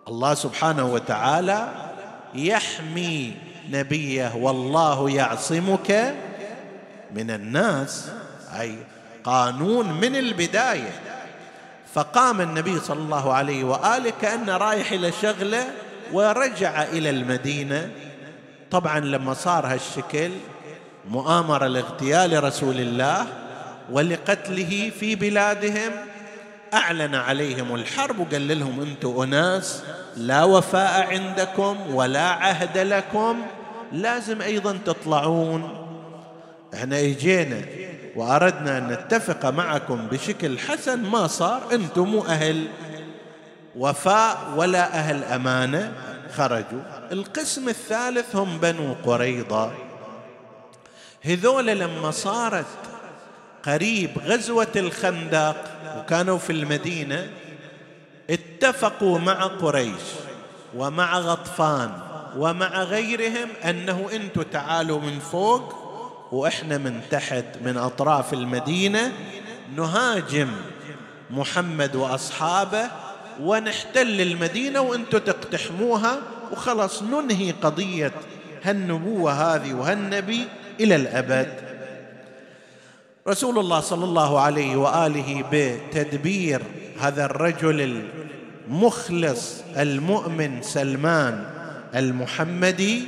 [0.08, 1.68] الله سبحانه وتعالى
[2.36, 3.34] يحمي
[3.70, 6.16] نبيه والله يعصمك
[7.16, 8.10] من الناس
[8.60, 8.76] أي
[9.24, 10.92] قانون من البداية.
[11.94, 15.68] فقام النبي صلى الله عليه وآله كأنه رايح إلى شغلة
[16.14, 17.92] ورجع إلى المدينة.
[18.72, 20.32] طبعا لما صار هالشكل
[21.10, 23.28] مؤامرة لاغتيال رسول الله
[23.92, 25.92] ولقتله في بلادهم.
[26.74, 29.84] أعلن عليهم الحرب وقال لهم أنتم أناس
[30.18, 33.42] لا وفاء عندكم ولا عهد لكم
[33.92, 35.88] لازم أيضا تطلعون.
[36.74, 37.62] إحنا اجينا
[38.16, 42.68] وأردنا أن نتفق معكم بشكل حسن ما صار أنتم مو أهل
[43.76, 45.94] وفاء ولا أهل أمانة
[46.36, 46.82] خرجوا.
[47.12, 49.72] القسم الثالث هم بنو قريضة.
[51.22, 52.66] هذول لما صارت
[53.66, 55.56] قريب غزوة الخندق
[55.98, 57.30] وكانوا في المدينة
[58.30, 60.02] اتفقوا مع قريش
[60.76, 61.92] ومع غطفان
[62.38, 65.76] ومع غيرهم أنه أنتم تعالوا من فوق
[66.32, 69.12] وإحنا من تحت من أطراف المدينة
[69.76, 70.50] نهاجم
[71.30, 72.88] محمد وأصحابه
[73.42, 76.18] ونحتل المدينة وأنتم تقتحموها
[76.52, 78.12] وخلص ننهي قضية
[78.64, 80.48] هالنبوة هذه وهالنبي
[80.80, 81.75] إلى الأبد.
[83.28, 86.62] رسول الله صلى الله عليه واله بتدبير
[87.00, 88.06] هذا الرجل
[88.68, 91.46] المخلص المؤمن سلمان
[91.96, 93.08] المحمدي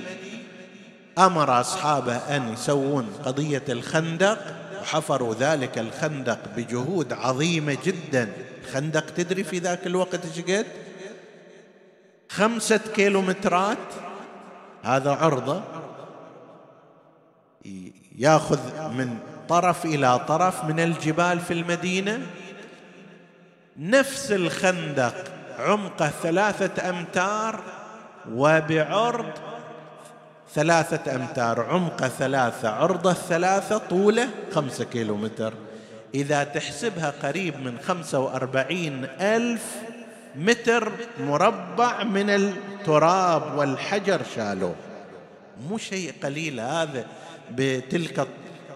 [1.18, 4.40] أمر اصحابه ان يسوون قضيه الخندق
[4.82, 8.34] وحفروا ذلك الخندق بجهود عظيمه جدا
[8.72, 10.66] خندق تدري في ذاك الوقت إيش قد
[12.30, 13.78] خمسة كيلومترات
[14.84, 15.62] هذا عرضه
[18.18, 18.60] ياخذ
[18.90, 19.18] من
[19.50, 22.20] طرف إلى طرف من الجبال في المدينة.
[23.80, 25.14] نفس الخندق
[25.60, 27.64] عمقه ثلاثة أمتار
[28.32, 29.32] وبعرض
[30.54, 35.54] ثلاثة أمتار عمقه ثلاثة عرضه ثلاثة طوله خمسة كيلو متر
[36.16, 39.76] إذا تحسبها قريب من خمسة وأربعين ألف
[40.36, 44.76] متر مربع من التراب والحجر شالوه.
[45.70, 47.06] مو شيء قليل هذا
[47.52, 48.28] بتلك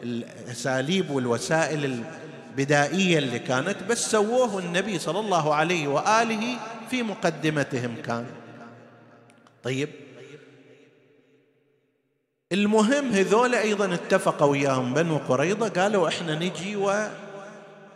[0.03, 2.03] الأساليب والوسائل
[2.51, 6.57] البدائية اللي كانت بس سووه النبي صلى الله عليه وآله
[6.89, 8.25] في مقدمتهم كان.
[9.63, 9.89] طيب.
[12.51, 16.75] المهم هذول أيضا اتفقوا وياهم بنو قريضه قالوا إحنا نجي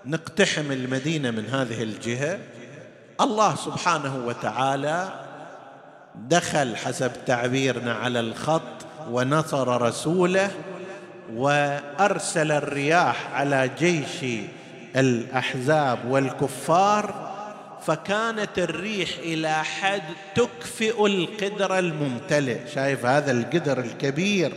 [0.06, 2.40] ونقتحم المدينة من هذه الجهة.
[3.22, 5.26] الله سبحانه وتعالى
[6.16, 10.52] دخل حسب تعبيرنا على الخط ونصر رسوله.
[11.34, 14.46] وأرسل الرياح على جيش
[14.96, 17.36] الأحزاب والكفار
[17.86, 20.02] فكانت الريح إلى حد
[20.36, 22.58] تكفئ القدر الممتلئ.
[22.76, 24.52] شايف هذا القدر الكبير؟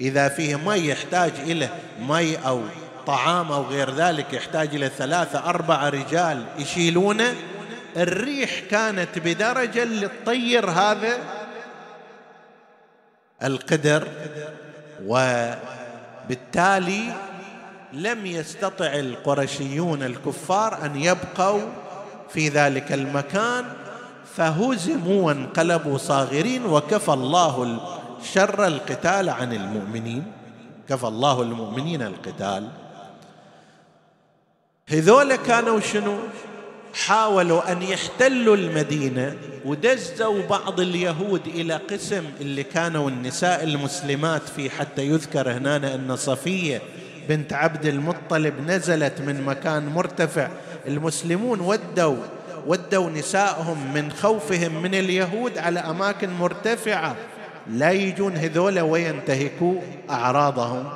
[0.00, 1.68] إذا فيه مي يحتاج إلى
[2.00, 2.62] مي أو
[3.06, 7.34] طعام أو غير ذلك يحتاج إلى ثلاثة أربعة رجال يشيلونه.
[7.96, 11.18] الريح كانت بدرجة لتطير هذا
[13.42, 14.08] القدر
[16.24, 17.12] وبالتالي
[17.92, 21.60] لم يستطع القرشيون الكفار أن يبقوا
[22.28, 23.64] في ذلك المكان
[24.36, 27.80] فهزموا وانقلبوا صاغرين وكفى الله
[28.22, 30.32] شر القتال عن المؤمنين.
[30.88, 32.68] كفى الله المؤمنين القتال.
[34.88, 36.18] هذول كانوا شنو؟
[36.94, 45.06] حاولوا أن يحتلوا المدينة ودزوا بعض اليهود إلى قسم اللي كانوا النساء المسلمات في حتى
[45.06, 46.82] يذكر هنا أن صفية
[47.28, 50.48] بنت عبد المطلب نزلت من مكان مرتفع.
[50.86, 52.16] المسلمون ودوا
[52.66, 57.16] ودوا نسائهم من خوفهم من اليهود على أماكن مرتفعة.
[57.70, 59.80] لا يجون هذول وينتهكوا
[60.10, 60.88] أعراضهم.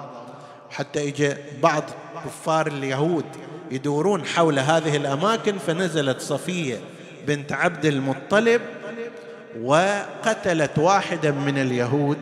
[0.71, 1.83] حتى اجى بعض
[2.25, 3.25] كفار اليهود
[3.71, 6.77] يدورون حول هذه الأماكن فنزلت صفية
[7.27, 8.61] بنت عبد المطلب
[9.63, 12.19] وقتلت واحدا من اليهود.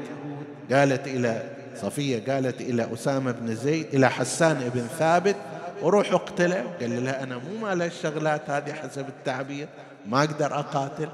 [0.73, 1.43] قالت إلى
[1.83, 5.37] صفية قالت إلى أسامة بن زيد إلى حسان بن ثابت
[5.83, 6.65] وروح اقتله.
[6.81, 9.69] قال لها أنا مو مال الشغلات هذه حسب التعبير
[10.07, 11.09] ما أقدر أقاتل.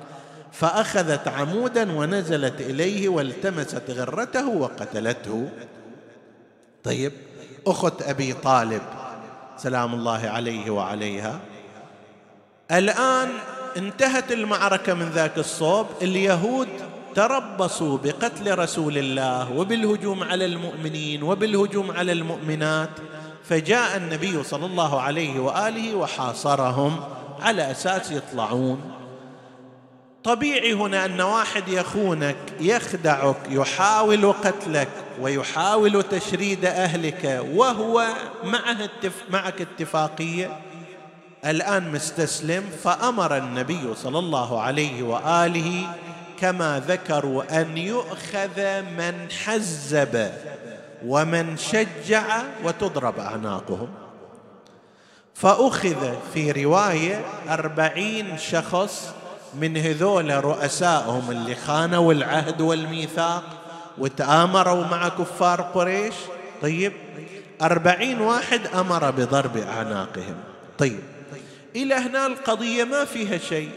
[0.52, 5.48] فأخذت عمودا ونزلت إليه والتمست غرته وقتلته.
[6.84, 7.12] طيب
[7.66, 8.82] أخت أبي طالب
[9.56, 11.40] سلام الله عليه وعليها.
[12.70, 13.28] الآن
[13.76, 15.86] انتهت المعركة من ذاك الصوب.
[16.02, 16.68] اليهود
[17.14, 22.90] تربصوا بقتل رسول الله وبالهجوم على المؤمنين وبالهجوم على المؤمنات.
[23.44, 27.00] فجاء النبي صلى الله عليه وآله وحاصرهم
[27.40, 28.80] على أساس يطلعون.
[30.24, 34.88] طبيعي هنا أن واحد يخونك يخدعك يحاول قتلك
[35.20, 38.06] ويحاول تشريد أهلك وهو
[38.44, 38.90] معه
[39.30, 40.60] معك اتفاقية.
[41.44, 45.94] الآن مستسلم فأمر النبي صلى الله عليه وآله
[46.40, 50.32] كما ذكروا أن يؤخذ من حزب
[51.06, 53.88] ومن شجع وتضرب أعناقهم.
[55.34, 59.14] فأخذ في رواية أربعين شخص
[59.54, 63.61] من هذول رؤسائهم اللي خانوا العهد والميثاق.
[63.98, 66.14] وتآمروا مع كفار قريش.
[66.62, 66.92] طيب
[67.62, 70.36] أربعين واحد أمر بضرب أعناقهم.
[70.78, 71.00] طيب
[71.76, 73.70] إلى هنا القضية ما فيها شيء.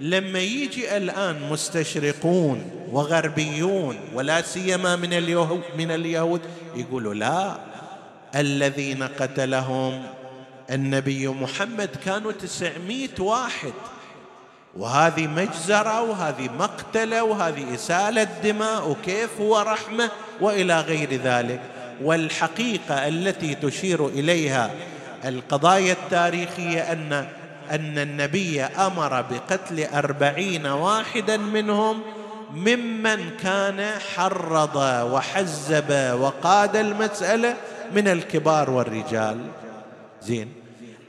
[0.00, 6.40] لما يجي الآن مستشرقون وغربيون ولا سيما من اليهود من اليهود
[6.76, 7.56] يقولوا لا
[8.36, 10.02] الذين قتلهم
[10.70, 13.72] النبي محمد كانوا تسعمائة واحد.
[14.76, 20.10] وهذه مجزرة وهذه مقتلة وهذه إسالة دماء وكيف هو رحمة
[20.40, 21.60] وإلى غير ذلك.
[22.02, 24.70] والحقيقة التي تشير إليها
[25.24, 27.26] القضايا التاريخية أن
[27.70, 32.02] أن النبي أمر بقتل أربعين واحدا منهم
[32.54, 34.76] ممن كان حرض
[35.12, 37.56] وحزب وقاد المسألة
[37.94, 39.38] من الكبار والرجال.
[40.22, 40.52] زين.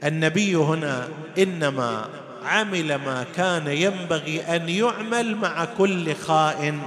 [0.04, 1.08] النبي هنا
[1.38, 2.08] إنما
[2.46, 6.80] عمل ما كان ينبغي أن يعمل مع كل خائن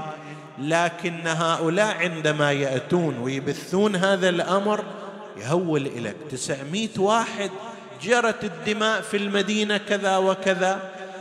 [0.59, 4.83] لكن هؤلاء عندما يأتون ويبثون هذا الأمر
[5.37, 7.51] يهول لك تسعمائة واحد
[8.03, 10.79] جرت الدماء في المدينة كذا وكذا.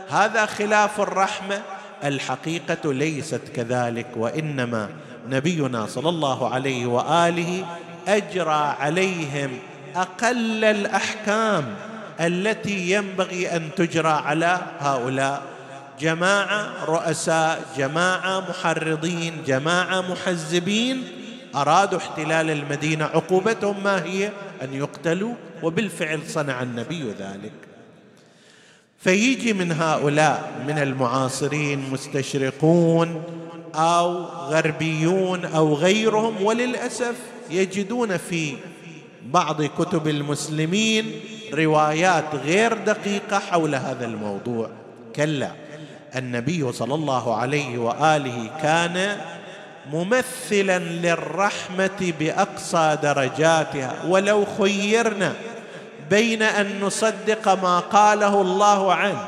[0.09, 1.61] هذا خلاف الرحمة.
[2.03, 4.89] الحقيقة ليست كذلك وإنما
[5.29, 7.65] نبينا صلى الله عليه وآله
[8.07, 9.59] أجرى عليهم
[9.95, 11.75] باقل الأحكام.
[12.19, 15.41] التي ينبغي أن تجرى على هؤلاء.
[15.99, 21.03] جماعة رؤساء جماعة محرضين جماعة محزبين
[21.55, 23.05] أرادوا احتلال المدينة.
[23.05, 27.53] عقوبتهم ما هي؟ أن يقتلوا وبالفعل صنع النبي ذلك.
[28.99, 33.23] فيجي من هؤلاء من المعاصرين مستشرقون
[33.75, 37.15] أو غربيون أو غيرهم وللأسف
[37.49, 38.55] يجدون في
[39.25, 41.11] بعض كتب المسلمين
[41.53, 44.69] روايات غير دقيقة حول هذا الموضوع.
[45.15, 45.51] كلا
[46.15, 49.17] النبي صلى الله عليه وآله كان
[49.91, 53.95] ممثلا للرحمة بأقصى درجاتها.
[54.07, 55.33] ولو خيرنا
[56.09, 59.27] بين أن نصدق ما قاله الله عنه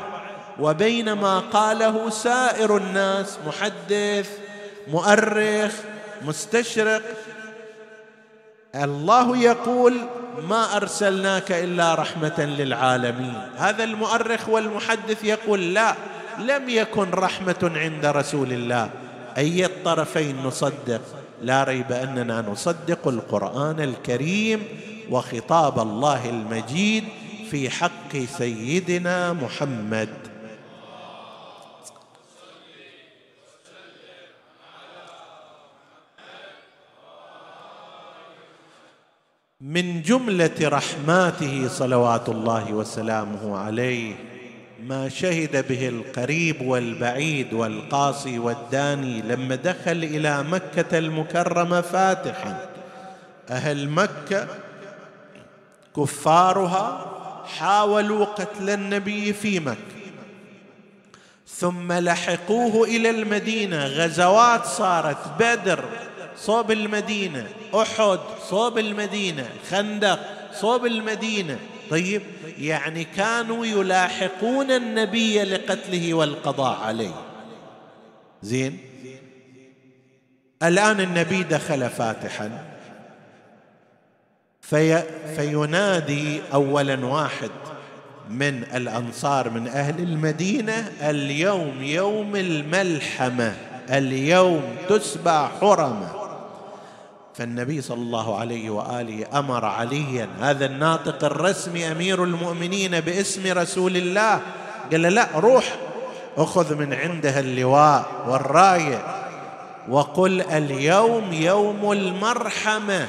[0.60, 4.30] وبين ما قاله سائر الناس محدث
[4.88, 5.72] مؤرخ
[6.22, 7.02] مستشرق.
[8.74, 9.96] الله يقول
[10.48, 13.38] ما أرسلناك إلا رحمة للعالمين.
[13.56, 15.94] هذا المؤرخ والمحدث يقول لا
[16.38, 18.90] لم يكن رحمة عند رسول الله.
[19.38, 21.00] أي الطرفين نصدق؟
[21.42, 24.64] لا ريب أننا نصدق القرآن الكريم
[25.10, 27.04] وخطاب الله المجيد
[27.50, 30.29] في حق سيدنا محمد.
[39.70, 44.14] من جملة رحماته صلوات الله وسلامه عليه
[44.82, 52.68] ما شهد به القريب والبعيد والقاصي والداني لما دخل إلى مكة المكرمة فاتحا.
[53.50, 54.46] أهل مكة
[55.96, 57.06] كفارها
[57.58, 60.00] حاولوا قتل النبي في مكة.
[61.48, 63.86] ثم لحقوه إلى المدينة.
[63.86, 65.84] غزوات صارت بدر.
[66.40, 68.18] صوب المدينة أحد
[68.50, 70.20] صوب المدينة خندق
[70.52, 71.58] صوب المدينة.
[71.90, 72.22] طيب
[72.58, 77.14] يعني كانوا يلاحقون النبي لقتله والقضاء عليه.
[78.42, 78.78] زين؟
[80.62, 82.64] الآن النبي دخل فاتحا.
[84.60, 85.02] في
[85.36, 87.50] فينادي اولا واحد
[88.30, 93.56] من الأنصار من أهل المدينة اليوم يوم الملحمة
[93.90, 96.19] اليوم تسبى حرمة.
[97.40, 100.28] فالنبي صلى الله عليه وآله أمر عليا.
[100.40, 104.40] هذا الناطق الرسمي أمير المؤمنين باسم رسول الله.
[104.92, 105.76] قال له لا روح
[106.36, 109.04] أخذ من عندها اللواء والراية.
[109.88, 113.08] وقل اليوم يوم المرحمة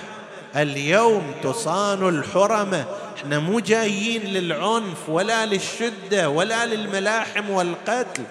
[0.55, 2.85] اليوم تصان الحرمة.
[3.17, 8.23] إحنا مو جايين للعنف ولا للشدة ولا للملاحم والقتل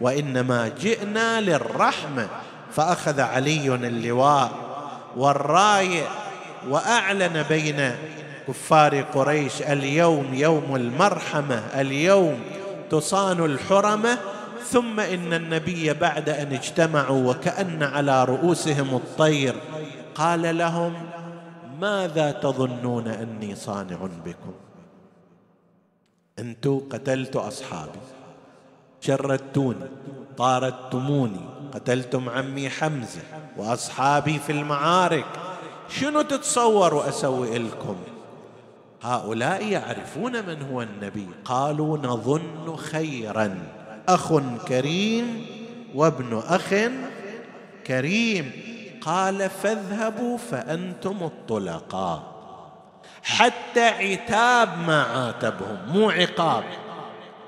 [0.00, 2.28] وإنما جئنا للرحمة.
[2.76, 4.73] فأخذ علي اللواء
[5.16, 6.06] والراية
[6.68, 7.94] وأعلن بين
[8.48, 12.40] كفار قريش اليوم يوم المرحمة اليوم
[12.90, 14.18] تصان الحرمة
[14.64, 19.54] ثم إن النبي بعد أن اجتمعوا وكأن على رؤوسهم الطير
[20.14, 20.94] قال لهم
[21.80, 24.54] ماذا تظنون أني صانع بكم؟
[26.38, 28.00] أنتم قتلت أصحابي
[29.00, 29.86] شردتوني
[30.36, 33.22] طاردتموني قتلتم عمي حمزة
[33.56, 35.26] وأصحابي في المعارك.
[35.88, 37.96] شنو تتصوروا أسوي لكم؟
[39.02, 41.28] هؤلاء يعرفون من هو النبي.
[41.44, 43.58] قالوا نظن خيرا.
[44.08, 44.32] أخ
[44.68, 45.46] كريم
[45.94, 46.74] وابن أخ
[47.86, 48.52] كريم.
[49.00, 52.34] قال فاذهبوا فأنتم الطلقاء.
[53.22, 56.64] حتى عتاب ما عاتبهم مو عقاب.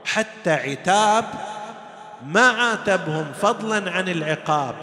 [0.04, 1.24] حتى عتاب
[2.26, 4.74] ما عاتبهم فضلا عن العقاب.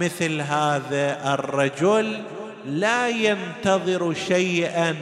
[0.00, 2.22] مثل هذا الرجل
[2.66, 4.96] لا ينتظر شيئا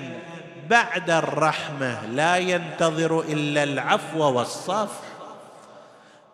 [0.70, 5.00] بعد الرحمة لا ينتظر إلا العفو والصفح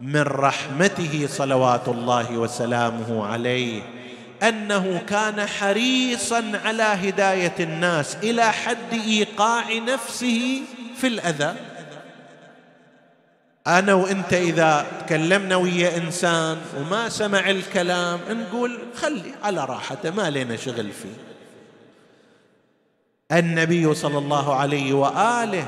[0.00, 3.82] من رحمته صلوات الله وسلامه عليه.
[4.42, 10.62] أنه كان حريصا على هداية الناس إلى حد إيقاع نفسه
[10.96, 11.54] في الأذى.
[13.66, 20.56] أنا وإنت إذا تكلمنا ويا إنسان وما سمع الكلام نقول خلي على راحته ما لنا
[20.56, 21.16] شغل فيه.
[23.38, 25.66] النبي صلى الله عليه وآله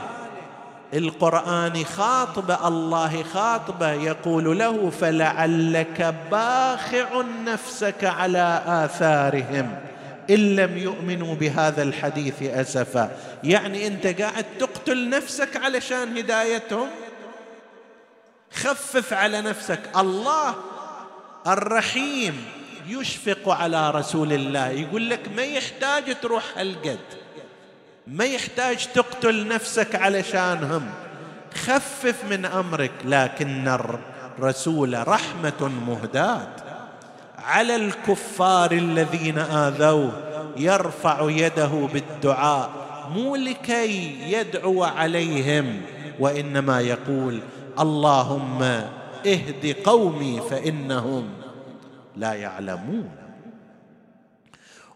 [0.94, 9.78] القرآن خاطبه الله خاطبه يقول له فلعلك باخع نفسك على آثارهم
[10.30, 13.10] إن لم يؤمنوا بهذا الحديث أسفا.
[13.44, 16.88] يعني أنت قاعد تقتل نفسك علشان هدايتهم؟
[18.52, 19.80] خفف على نفسك.
[19.96, 20.54] الله
[21.46, 22.44] الرحيم
[22.88, 24.68] يشفق على رسول الله.
[24.68, 26.98] يقول لك ما يحتاج تروح هالقد
[28.06, 30.90] ما يحتاج تقتل نفسك علشانهم.
[31.54, 32.92] خفف من أمرك.
[33.04, 33.78] لكن
[34.38, 36.48] الرسول رحمة مهداة.
[37.38, 40.12] على الكفار الذين آذوه
[40.56, 42.70] يرفع يده بالدعاء.
[43.14, 45.80] مو لكي يدعو عليهم
[46.18, 47.40] وإنما يقول
[47.80, 48.62] اللهم
[49.26, 51.28] اهد قومي فإنهم
[52.16, 53.10] لا يعلمون.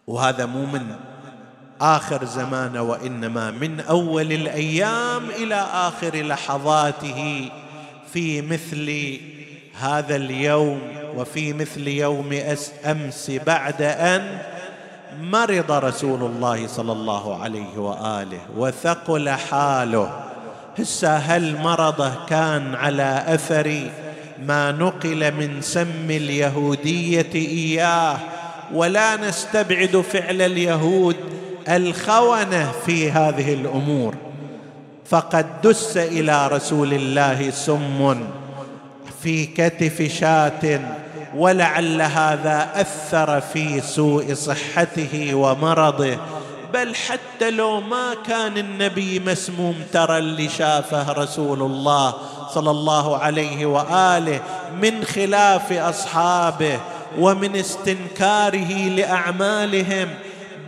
[0.07, 0.95] وهذا مو من
[1.81, 7.49] آخر زمانه وإنما من أول الأيام إلى آخر لحظاته
[8.13, 9.17] في مثل
[9.79, 10.81] هذا اليوم
[11.15, 12.33] وفي مثل يوم
[12.85, 14.41] أمس بعد أن
[15.21, 20.32] مرض رسول الله صلى الله عليه وآله وثقل حاله.
[20.79, 23.81] هسه هل مرضه كان على أثر
[24.45, 28.17] ما نقل من سم اليهودية إياه؟
[28.73, 31.15] ولا نستبعد فعل اليهود
[31.69, 34.15] الخونة في هذه الأمور.
[35.05, 38.27] فقد دس إلى رسول الله سم
[39.23, 40.79] في كتف شاة
[41.35, 46.17] ولعل هذا أثر في سوء صحته ومرضه.
[46.73, 52.13] بل حتى لو ما كان النبي مسموم ترى اللي شافه رسول الله
[52.53, 54.41] صلى الله عليه وآله
[54.81, 56.79] من خلاف أصحابه
[57.19, 60.09] ومن استنكاره لأعمالهم.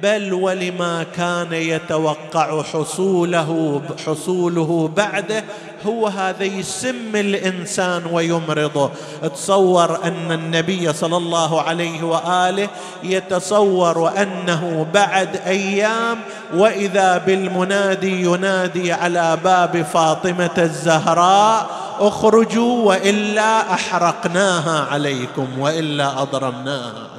[0.04, 5.44] بل ولما كان يتوقع حصوله حصوله بعده
[5.86, 8.92] هو هذا يسم الإنسان ويمرضه.
[9.36, 12.70] تصور أن النبي صلى الله عليه وآله
[13.04, 16.18] يتصور أنه بعد أيام
[16.54, 21.68] وإذا بالمنادي ينادي على باب فاطمة الزهراء
[22.00, 27.16] اخرجوا وإلا أحرقناها عليكم وإلا اضرمناها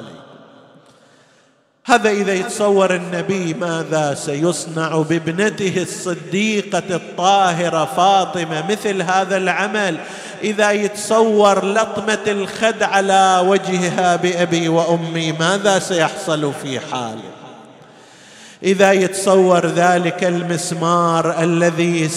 [1.88, 9.96] هذا إذا يتصور النبي ماذا سيصنع بابنته الصديقة الطاهرة فاطمة مثل هذا العمل؟
[10.44, 17.30] إذا يتصور لطمة الخد على وجهها بأبي وأمي ماذا سيحصل في حاله؟
[18.62, 22.08] إذا يتصور ذلك المسمار الذي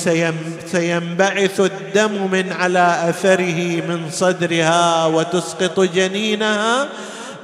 [0.66, 6.90] سينبعث الدم من على أثره من صدرها وتسقط جنينها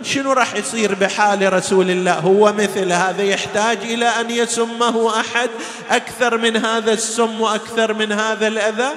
[0.05, 5.49] شنو راح يصير بحال رسول الله؟ هو مثل هذا يحتاج إلى أن يسمه أحد
[5.89, 8.89] أكثر من هذا السم وأكثر من هذا الأذى.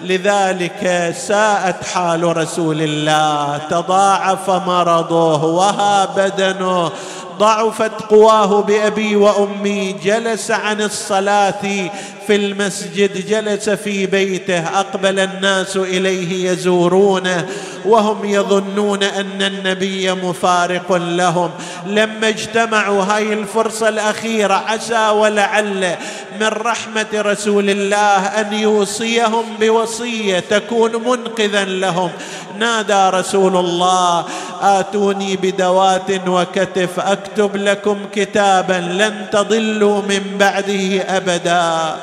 [0.00, 6.92] لذلك ساءت حال رسول الله تضاعف مرضه وها بدنه
[7.38, 11.90] ضعفت قواه بأبي وأمي جلس عن الصلاة
[12.26, 17.46] في المسجد جلس في بيته أقبل الناس إليه يزورونه
[17.84, 21.50] وهم يظنون أن النبي مفارق لهم.
[21.86, 25.96] لما اجتمعوا هاي الفرصة الأخيرة عسى ولعل
[26.40, 32.10] من رحمة رسول الله أن يوصيهم بوصية تكون منقذا لهم.
[32.58, 34.24] نادى رسول الله
[34.60, 41.96] آتوني بدوات وكتف اكتب لكم كتابا لن تضلوا من بعده أبدا.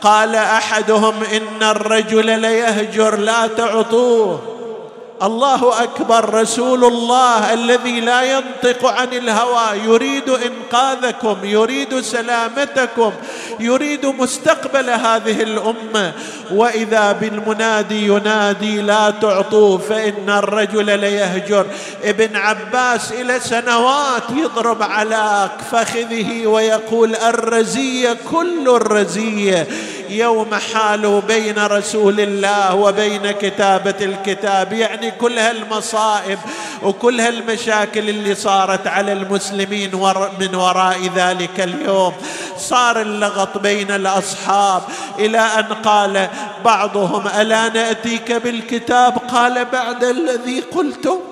[0.00, 4.42] قال أحدهم إن الرجل ليهجر لا تعطوه.
[5.22, 13.12] الله أكبر رسول الله الذي لا ينطق عن الهوى يريد إنقاذكم يريد سلامتكم.
[13.60, 16.12] يريد مستقبل هذه الأمة.
[16.52, 21.66] وإذا بالمنادي ينادي لا تعطوه فإن الرجل ليهجر.
[22.04, 29.66] ابن عباس إلى سنوات يضرب على فخذه ويقول الرزيه كل الرزيه
[30.10, 34.72] يوم حالوا بين رسول الله وبين كتابة الكتاب.
[34.72, 36.38] يعني كل هالمصائب
[36.82, 39.90] وكل هالمشاكل اللي صارت على المسلمين
[40.40, 42.12] من وراء ذلك اليوم.
[42.58, 44.82] صار اللغط بين الأصحاب
[45.18, 46.28] إلى أن قال
[46.64, 51.29] بعضهم ألا نأتيك بالكتاب؟ قال بعد الذي قلتم.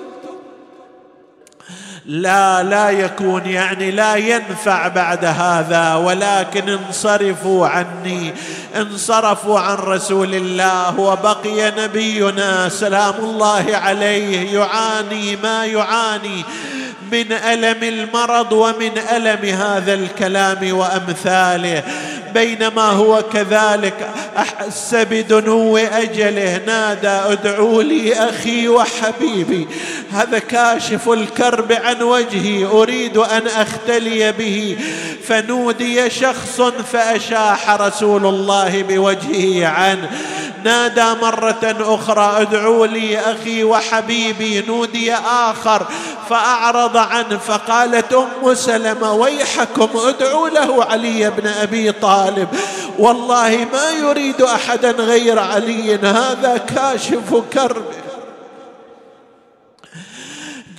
[2.09, 8.33] لا لا يكون يعني لا ينفع بعد هذا ولكن انصرفوا عني
[8.75, 16.45] انصرفوا عن رسول الله وبقي نبينا سلام الله عليه يعاني ما يعاني
[17.11, 21.83] من ألم المرض ومن ألم هذا الكلام وأمثاله.
[22.33, 24.09] بينما هو كذلك.
[24.37, 29.67] أحس بدنو أجله نادى ادعوا لي أخي وحبيبي.
[30.11, 34.77] هذا كاشف الكرب عن وجهي أريد أن أختلي به.
[35.27, 36.61] فنودي شخص
[36.93, 40.09] فأشاح رسول الله بوجهه عنه.
[40.63, 44.61] نادى مرة أخرى ادعوا لي أخي وحبيبي.
[44.67, 45.85] نودي آخر
[46.29, 52.18] فأعرض عنه فقالت أم سلمة ويحكم ادعوا له علي بن أبي طالب.
[52.99, 55.95] والله ما يريد أحدا غير علي.
[55.95, 57.99] هذا كاشف كربه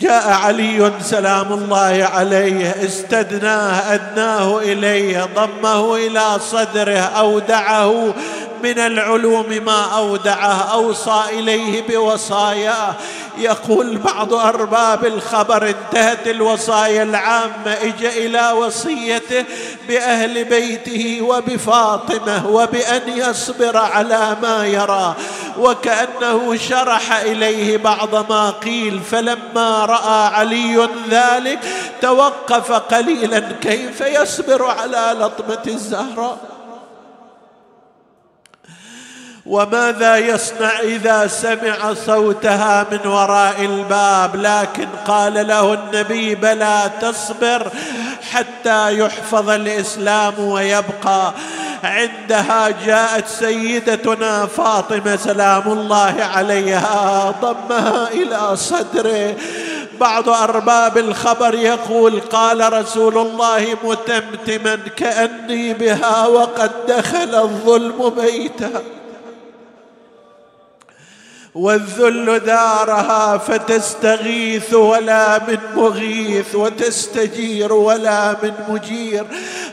[0.01, 2.75] جاء علي سلام الله عليه.
[2.85, 8.15] استدناه أدناه إليه ضمه إلى صدره أودعه.
[8.63, 12.95] من العلوم ما أودعه أوصى إليه بوصاياه
[13.39, 19.45] يقول بعض أرباب الخبر انتهت الوصايا العامة اجى إلى وصيته
[19.89, 25.17] بأهل بيته وبفاطمة وبأن يصبر على ما يرى.
[25.59, 31.59] وكأنه شرح إليه بعض ما قيل فلما رأى علي ذلك
[32.03, 36.39] توقف قليلا كيف يصبر على لطمة الزهراء؟
[39.51, 47.71] وماذا يصنع إذا سمع صوتها من وراء الباب؟ لكن قال له النبي بلى تصبر
[48.33, 51.33] حتى يحفظ الإسلام ويبقى.
[51.85, 59.37] عندها جاءت سيدتنا فاطمة سلام الله عليها ضمها إلى صدره.
[60.01, 68.81] بعض أرباب الخبر يقول قال رسول الله متمتما كأني بها وقد دخل الظلم بيتها
[71.55, 79.27] والذل دارها فتستغيث ولا من مغيث وتستجير ولا من مجير.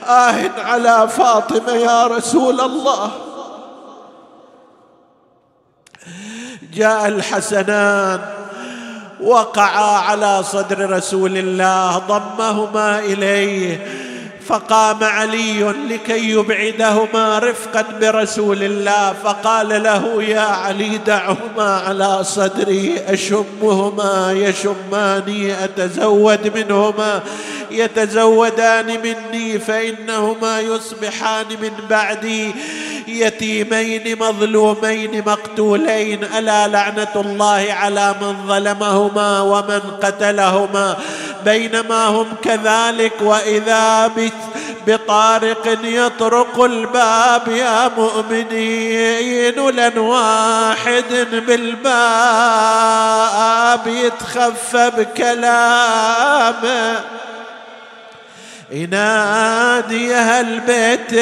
[0.07, 3.11] آه على فاطمة يا رسول الله.
[6.73, 8.19] جاء الحسنان
[9.21, 14.06] وقعا على صدر رسول الله ضمهما إليه.
[14.47, 24.33] فقام علي لكي يبعدهما رفقا برسول الله فقال له يا علي دعهما على صدري أشمهما
[24.33, 27.23] يشماني أتزود منهما
[27.71, 32.51] يتزودان مني فإنهما يصبحان من بعدي
[33.07, 40.97] يتيمين مظلومين مقتولين ألا لعنة الله على من ظلمهما ومن قتلهما؟
[41.47, 44.11] بينما هم كذلك وإذا
[44.87, 51.87] بطارق يطرق الباب يا مؤمنين لن واحد بالباب
[53.87, 56.37] يتخفى بكلامه.
[58.71, 61.13] ينادي أهل بيت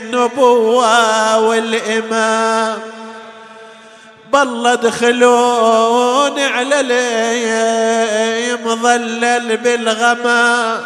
[0.00, 2.95] النبوة والإمام.
[4.36, 10.84] بالله ادخلون على لي مظلل بالغمام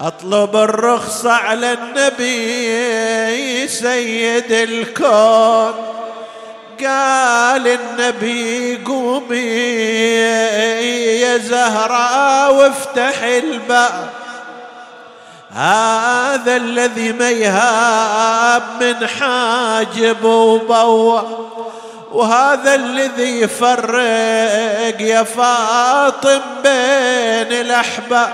[0.00, 5.74] أطلب الرخصة على النبي سيد الكون.
[6.80, 9.36] قال النبي قومي
[11.20, 14.10] يا زهراء وافتح الباب.
[15.52, 21.20] هذا الذي ما يهاب من حاجب وبوا
[22.12, 28.32] وهذا الذي يفرق يا فاطم بين الأحباب.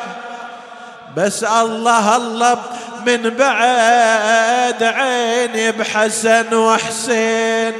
[1.16, 2.58] بس الله الله
[3.06, 7.72] من بعد عيني بحسن وحسين.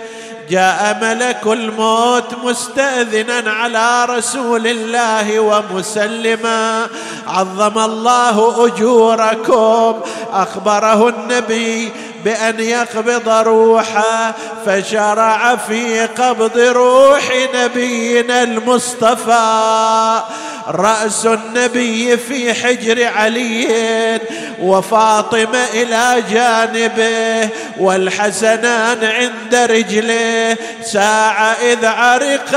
[0.51, 6.87] جاء ملك الموت مستأذنا على رسول الله ومسلما.
[7.27, 10.01] عظم الله أجوركم.
[10.33, 11.93] أخبره النبي
[12.25, 14.35] بأن يقبض روحه
[14.67, 17.23] فشرع في قبض روح
[17.55, 20.21] نبينا المصطفى.
[20.69, 24.21] رأس النبي في حجر علي
[24.61, 27.49] وفاطمة إلى جانبه
[27.79, 30.57] والحسنان عند رجله.
[30.85, 32.57] ساعة إذ عرق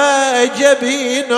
[0.60, 1.38] جبينه.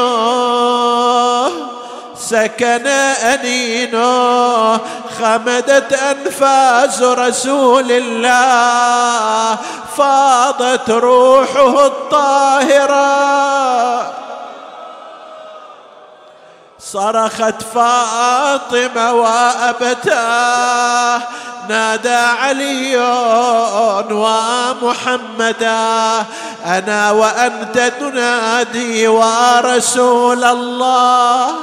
[2.19, 4.79] سكن أنينه
[5.19, 9.57] خمدت أنفاس رسول الله
[9.97, 13.09] فاضت روحه الطاهرة.
[16.79, 21.21] صرخت فاطمة وأبتاه
[21.69, 22.97] نادى علي
[24.11, 25.79] ومحمدا
[26.65, 31.55] أنا وأنت تنادي ورسول الله.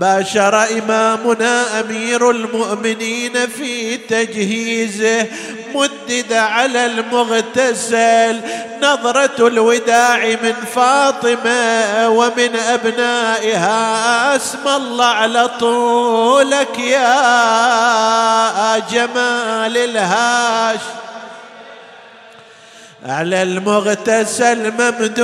[0.00, 5.26] باشر إمامنا أمير المؤمنين في تجهيزه
[5.74, 8.40] مدد على المغتسل
[8.82, 20.80] نظرة الوداع من فاطمة ومن أبنائها أسم الله على طولك يا جمال الهاش.
[23.06, 25.20] على المغتسل ممدود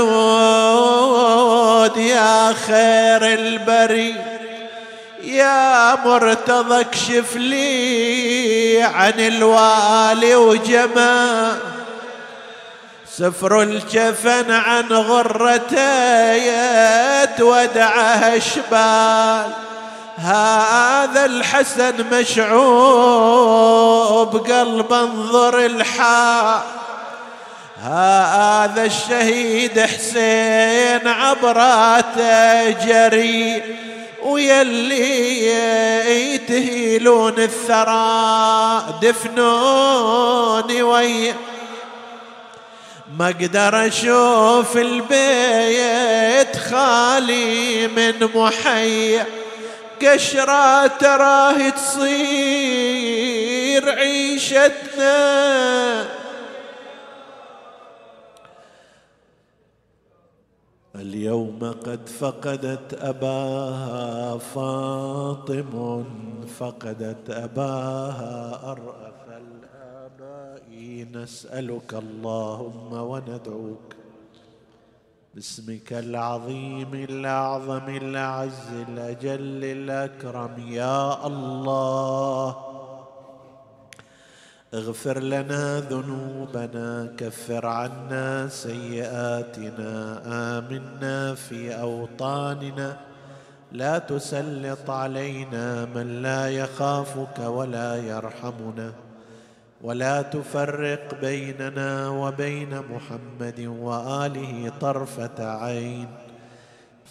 [1.97, 4.15] يا خير البري
[5.27, 11.59] يا مرتضى اكشف لي عن الوالي وجمال
[13.19, 15.75] سفر الجفن عن غرته
[17.45, 19.53] ودعه شبال
[20.17, 23.27] هذا الحسن مشعوب
[24.37, 26.61] قلب انظر الحال.
[27.83, 33.63] هذا الشهيد حسين عبراته جري
[34.25, 35.49] ويلي
[36.39, 41.35] تهيلون الثرى دفنوني ويا.
[43.19, 49.27] ما أقدر أشوف البيت خالي من محيا.
[50.03, 53.11] قشرة تراه تصير
[53.91, 55.25] عيشتنا.
[60.97, 66.05] اليوم قد فقدت أباها فاطم
[66.59, 71.07] فقدت أباها أرأف الآباء.
[71.13, 73.95] نسألك اللهم وندعوك
[75.35, 80.69] باسمك العظيم الأعظم الأعز الأجل الأكرم.
[80.69, 82.74] يا الله
[84.75, 90.23] اغفر لنا ذنوبنا كفر عنا سيئاتنا
[90.59, 92.97] آمنا في أوطاننا.
[93.73, 98.93] لا تسلط علينا من لا يخافك ولا يرحمنا.
[99.83, 106.09] ولا تفرق بيننا وبين محمد وآله طرفة عين.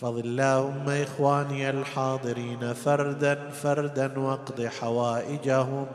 [0.01, 5.85] فضل اللهم إخواني الحاضرين فردا فردا واقض حوائجهم.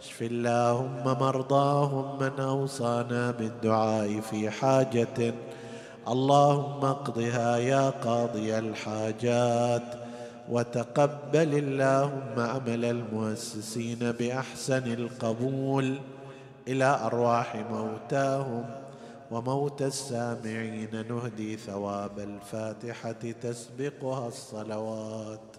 [0.00, 5.34] اشف اللهم مرضاهم من أوصانا بالدعاء في حاجة.
[6.08, 9.94] اللهم اقضها يا قاضي الحاجات.
[10.48, 15.98] وتقبل اللهم عمل المؤسسين بأحسن القبول.
[16.68, 18.64] إلى أرواح موتاهم
[19.30, 25.49] وموت السامعين نهدي ثواب الفاتحة تسبقها الصلوات.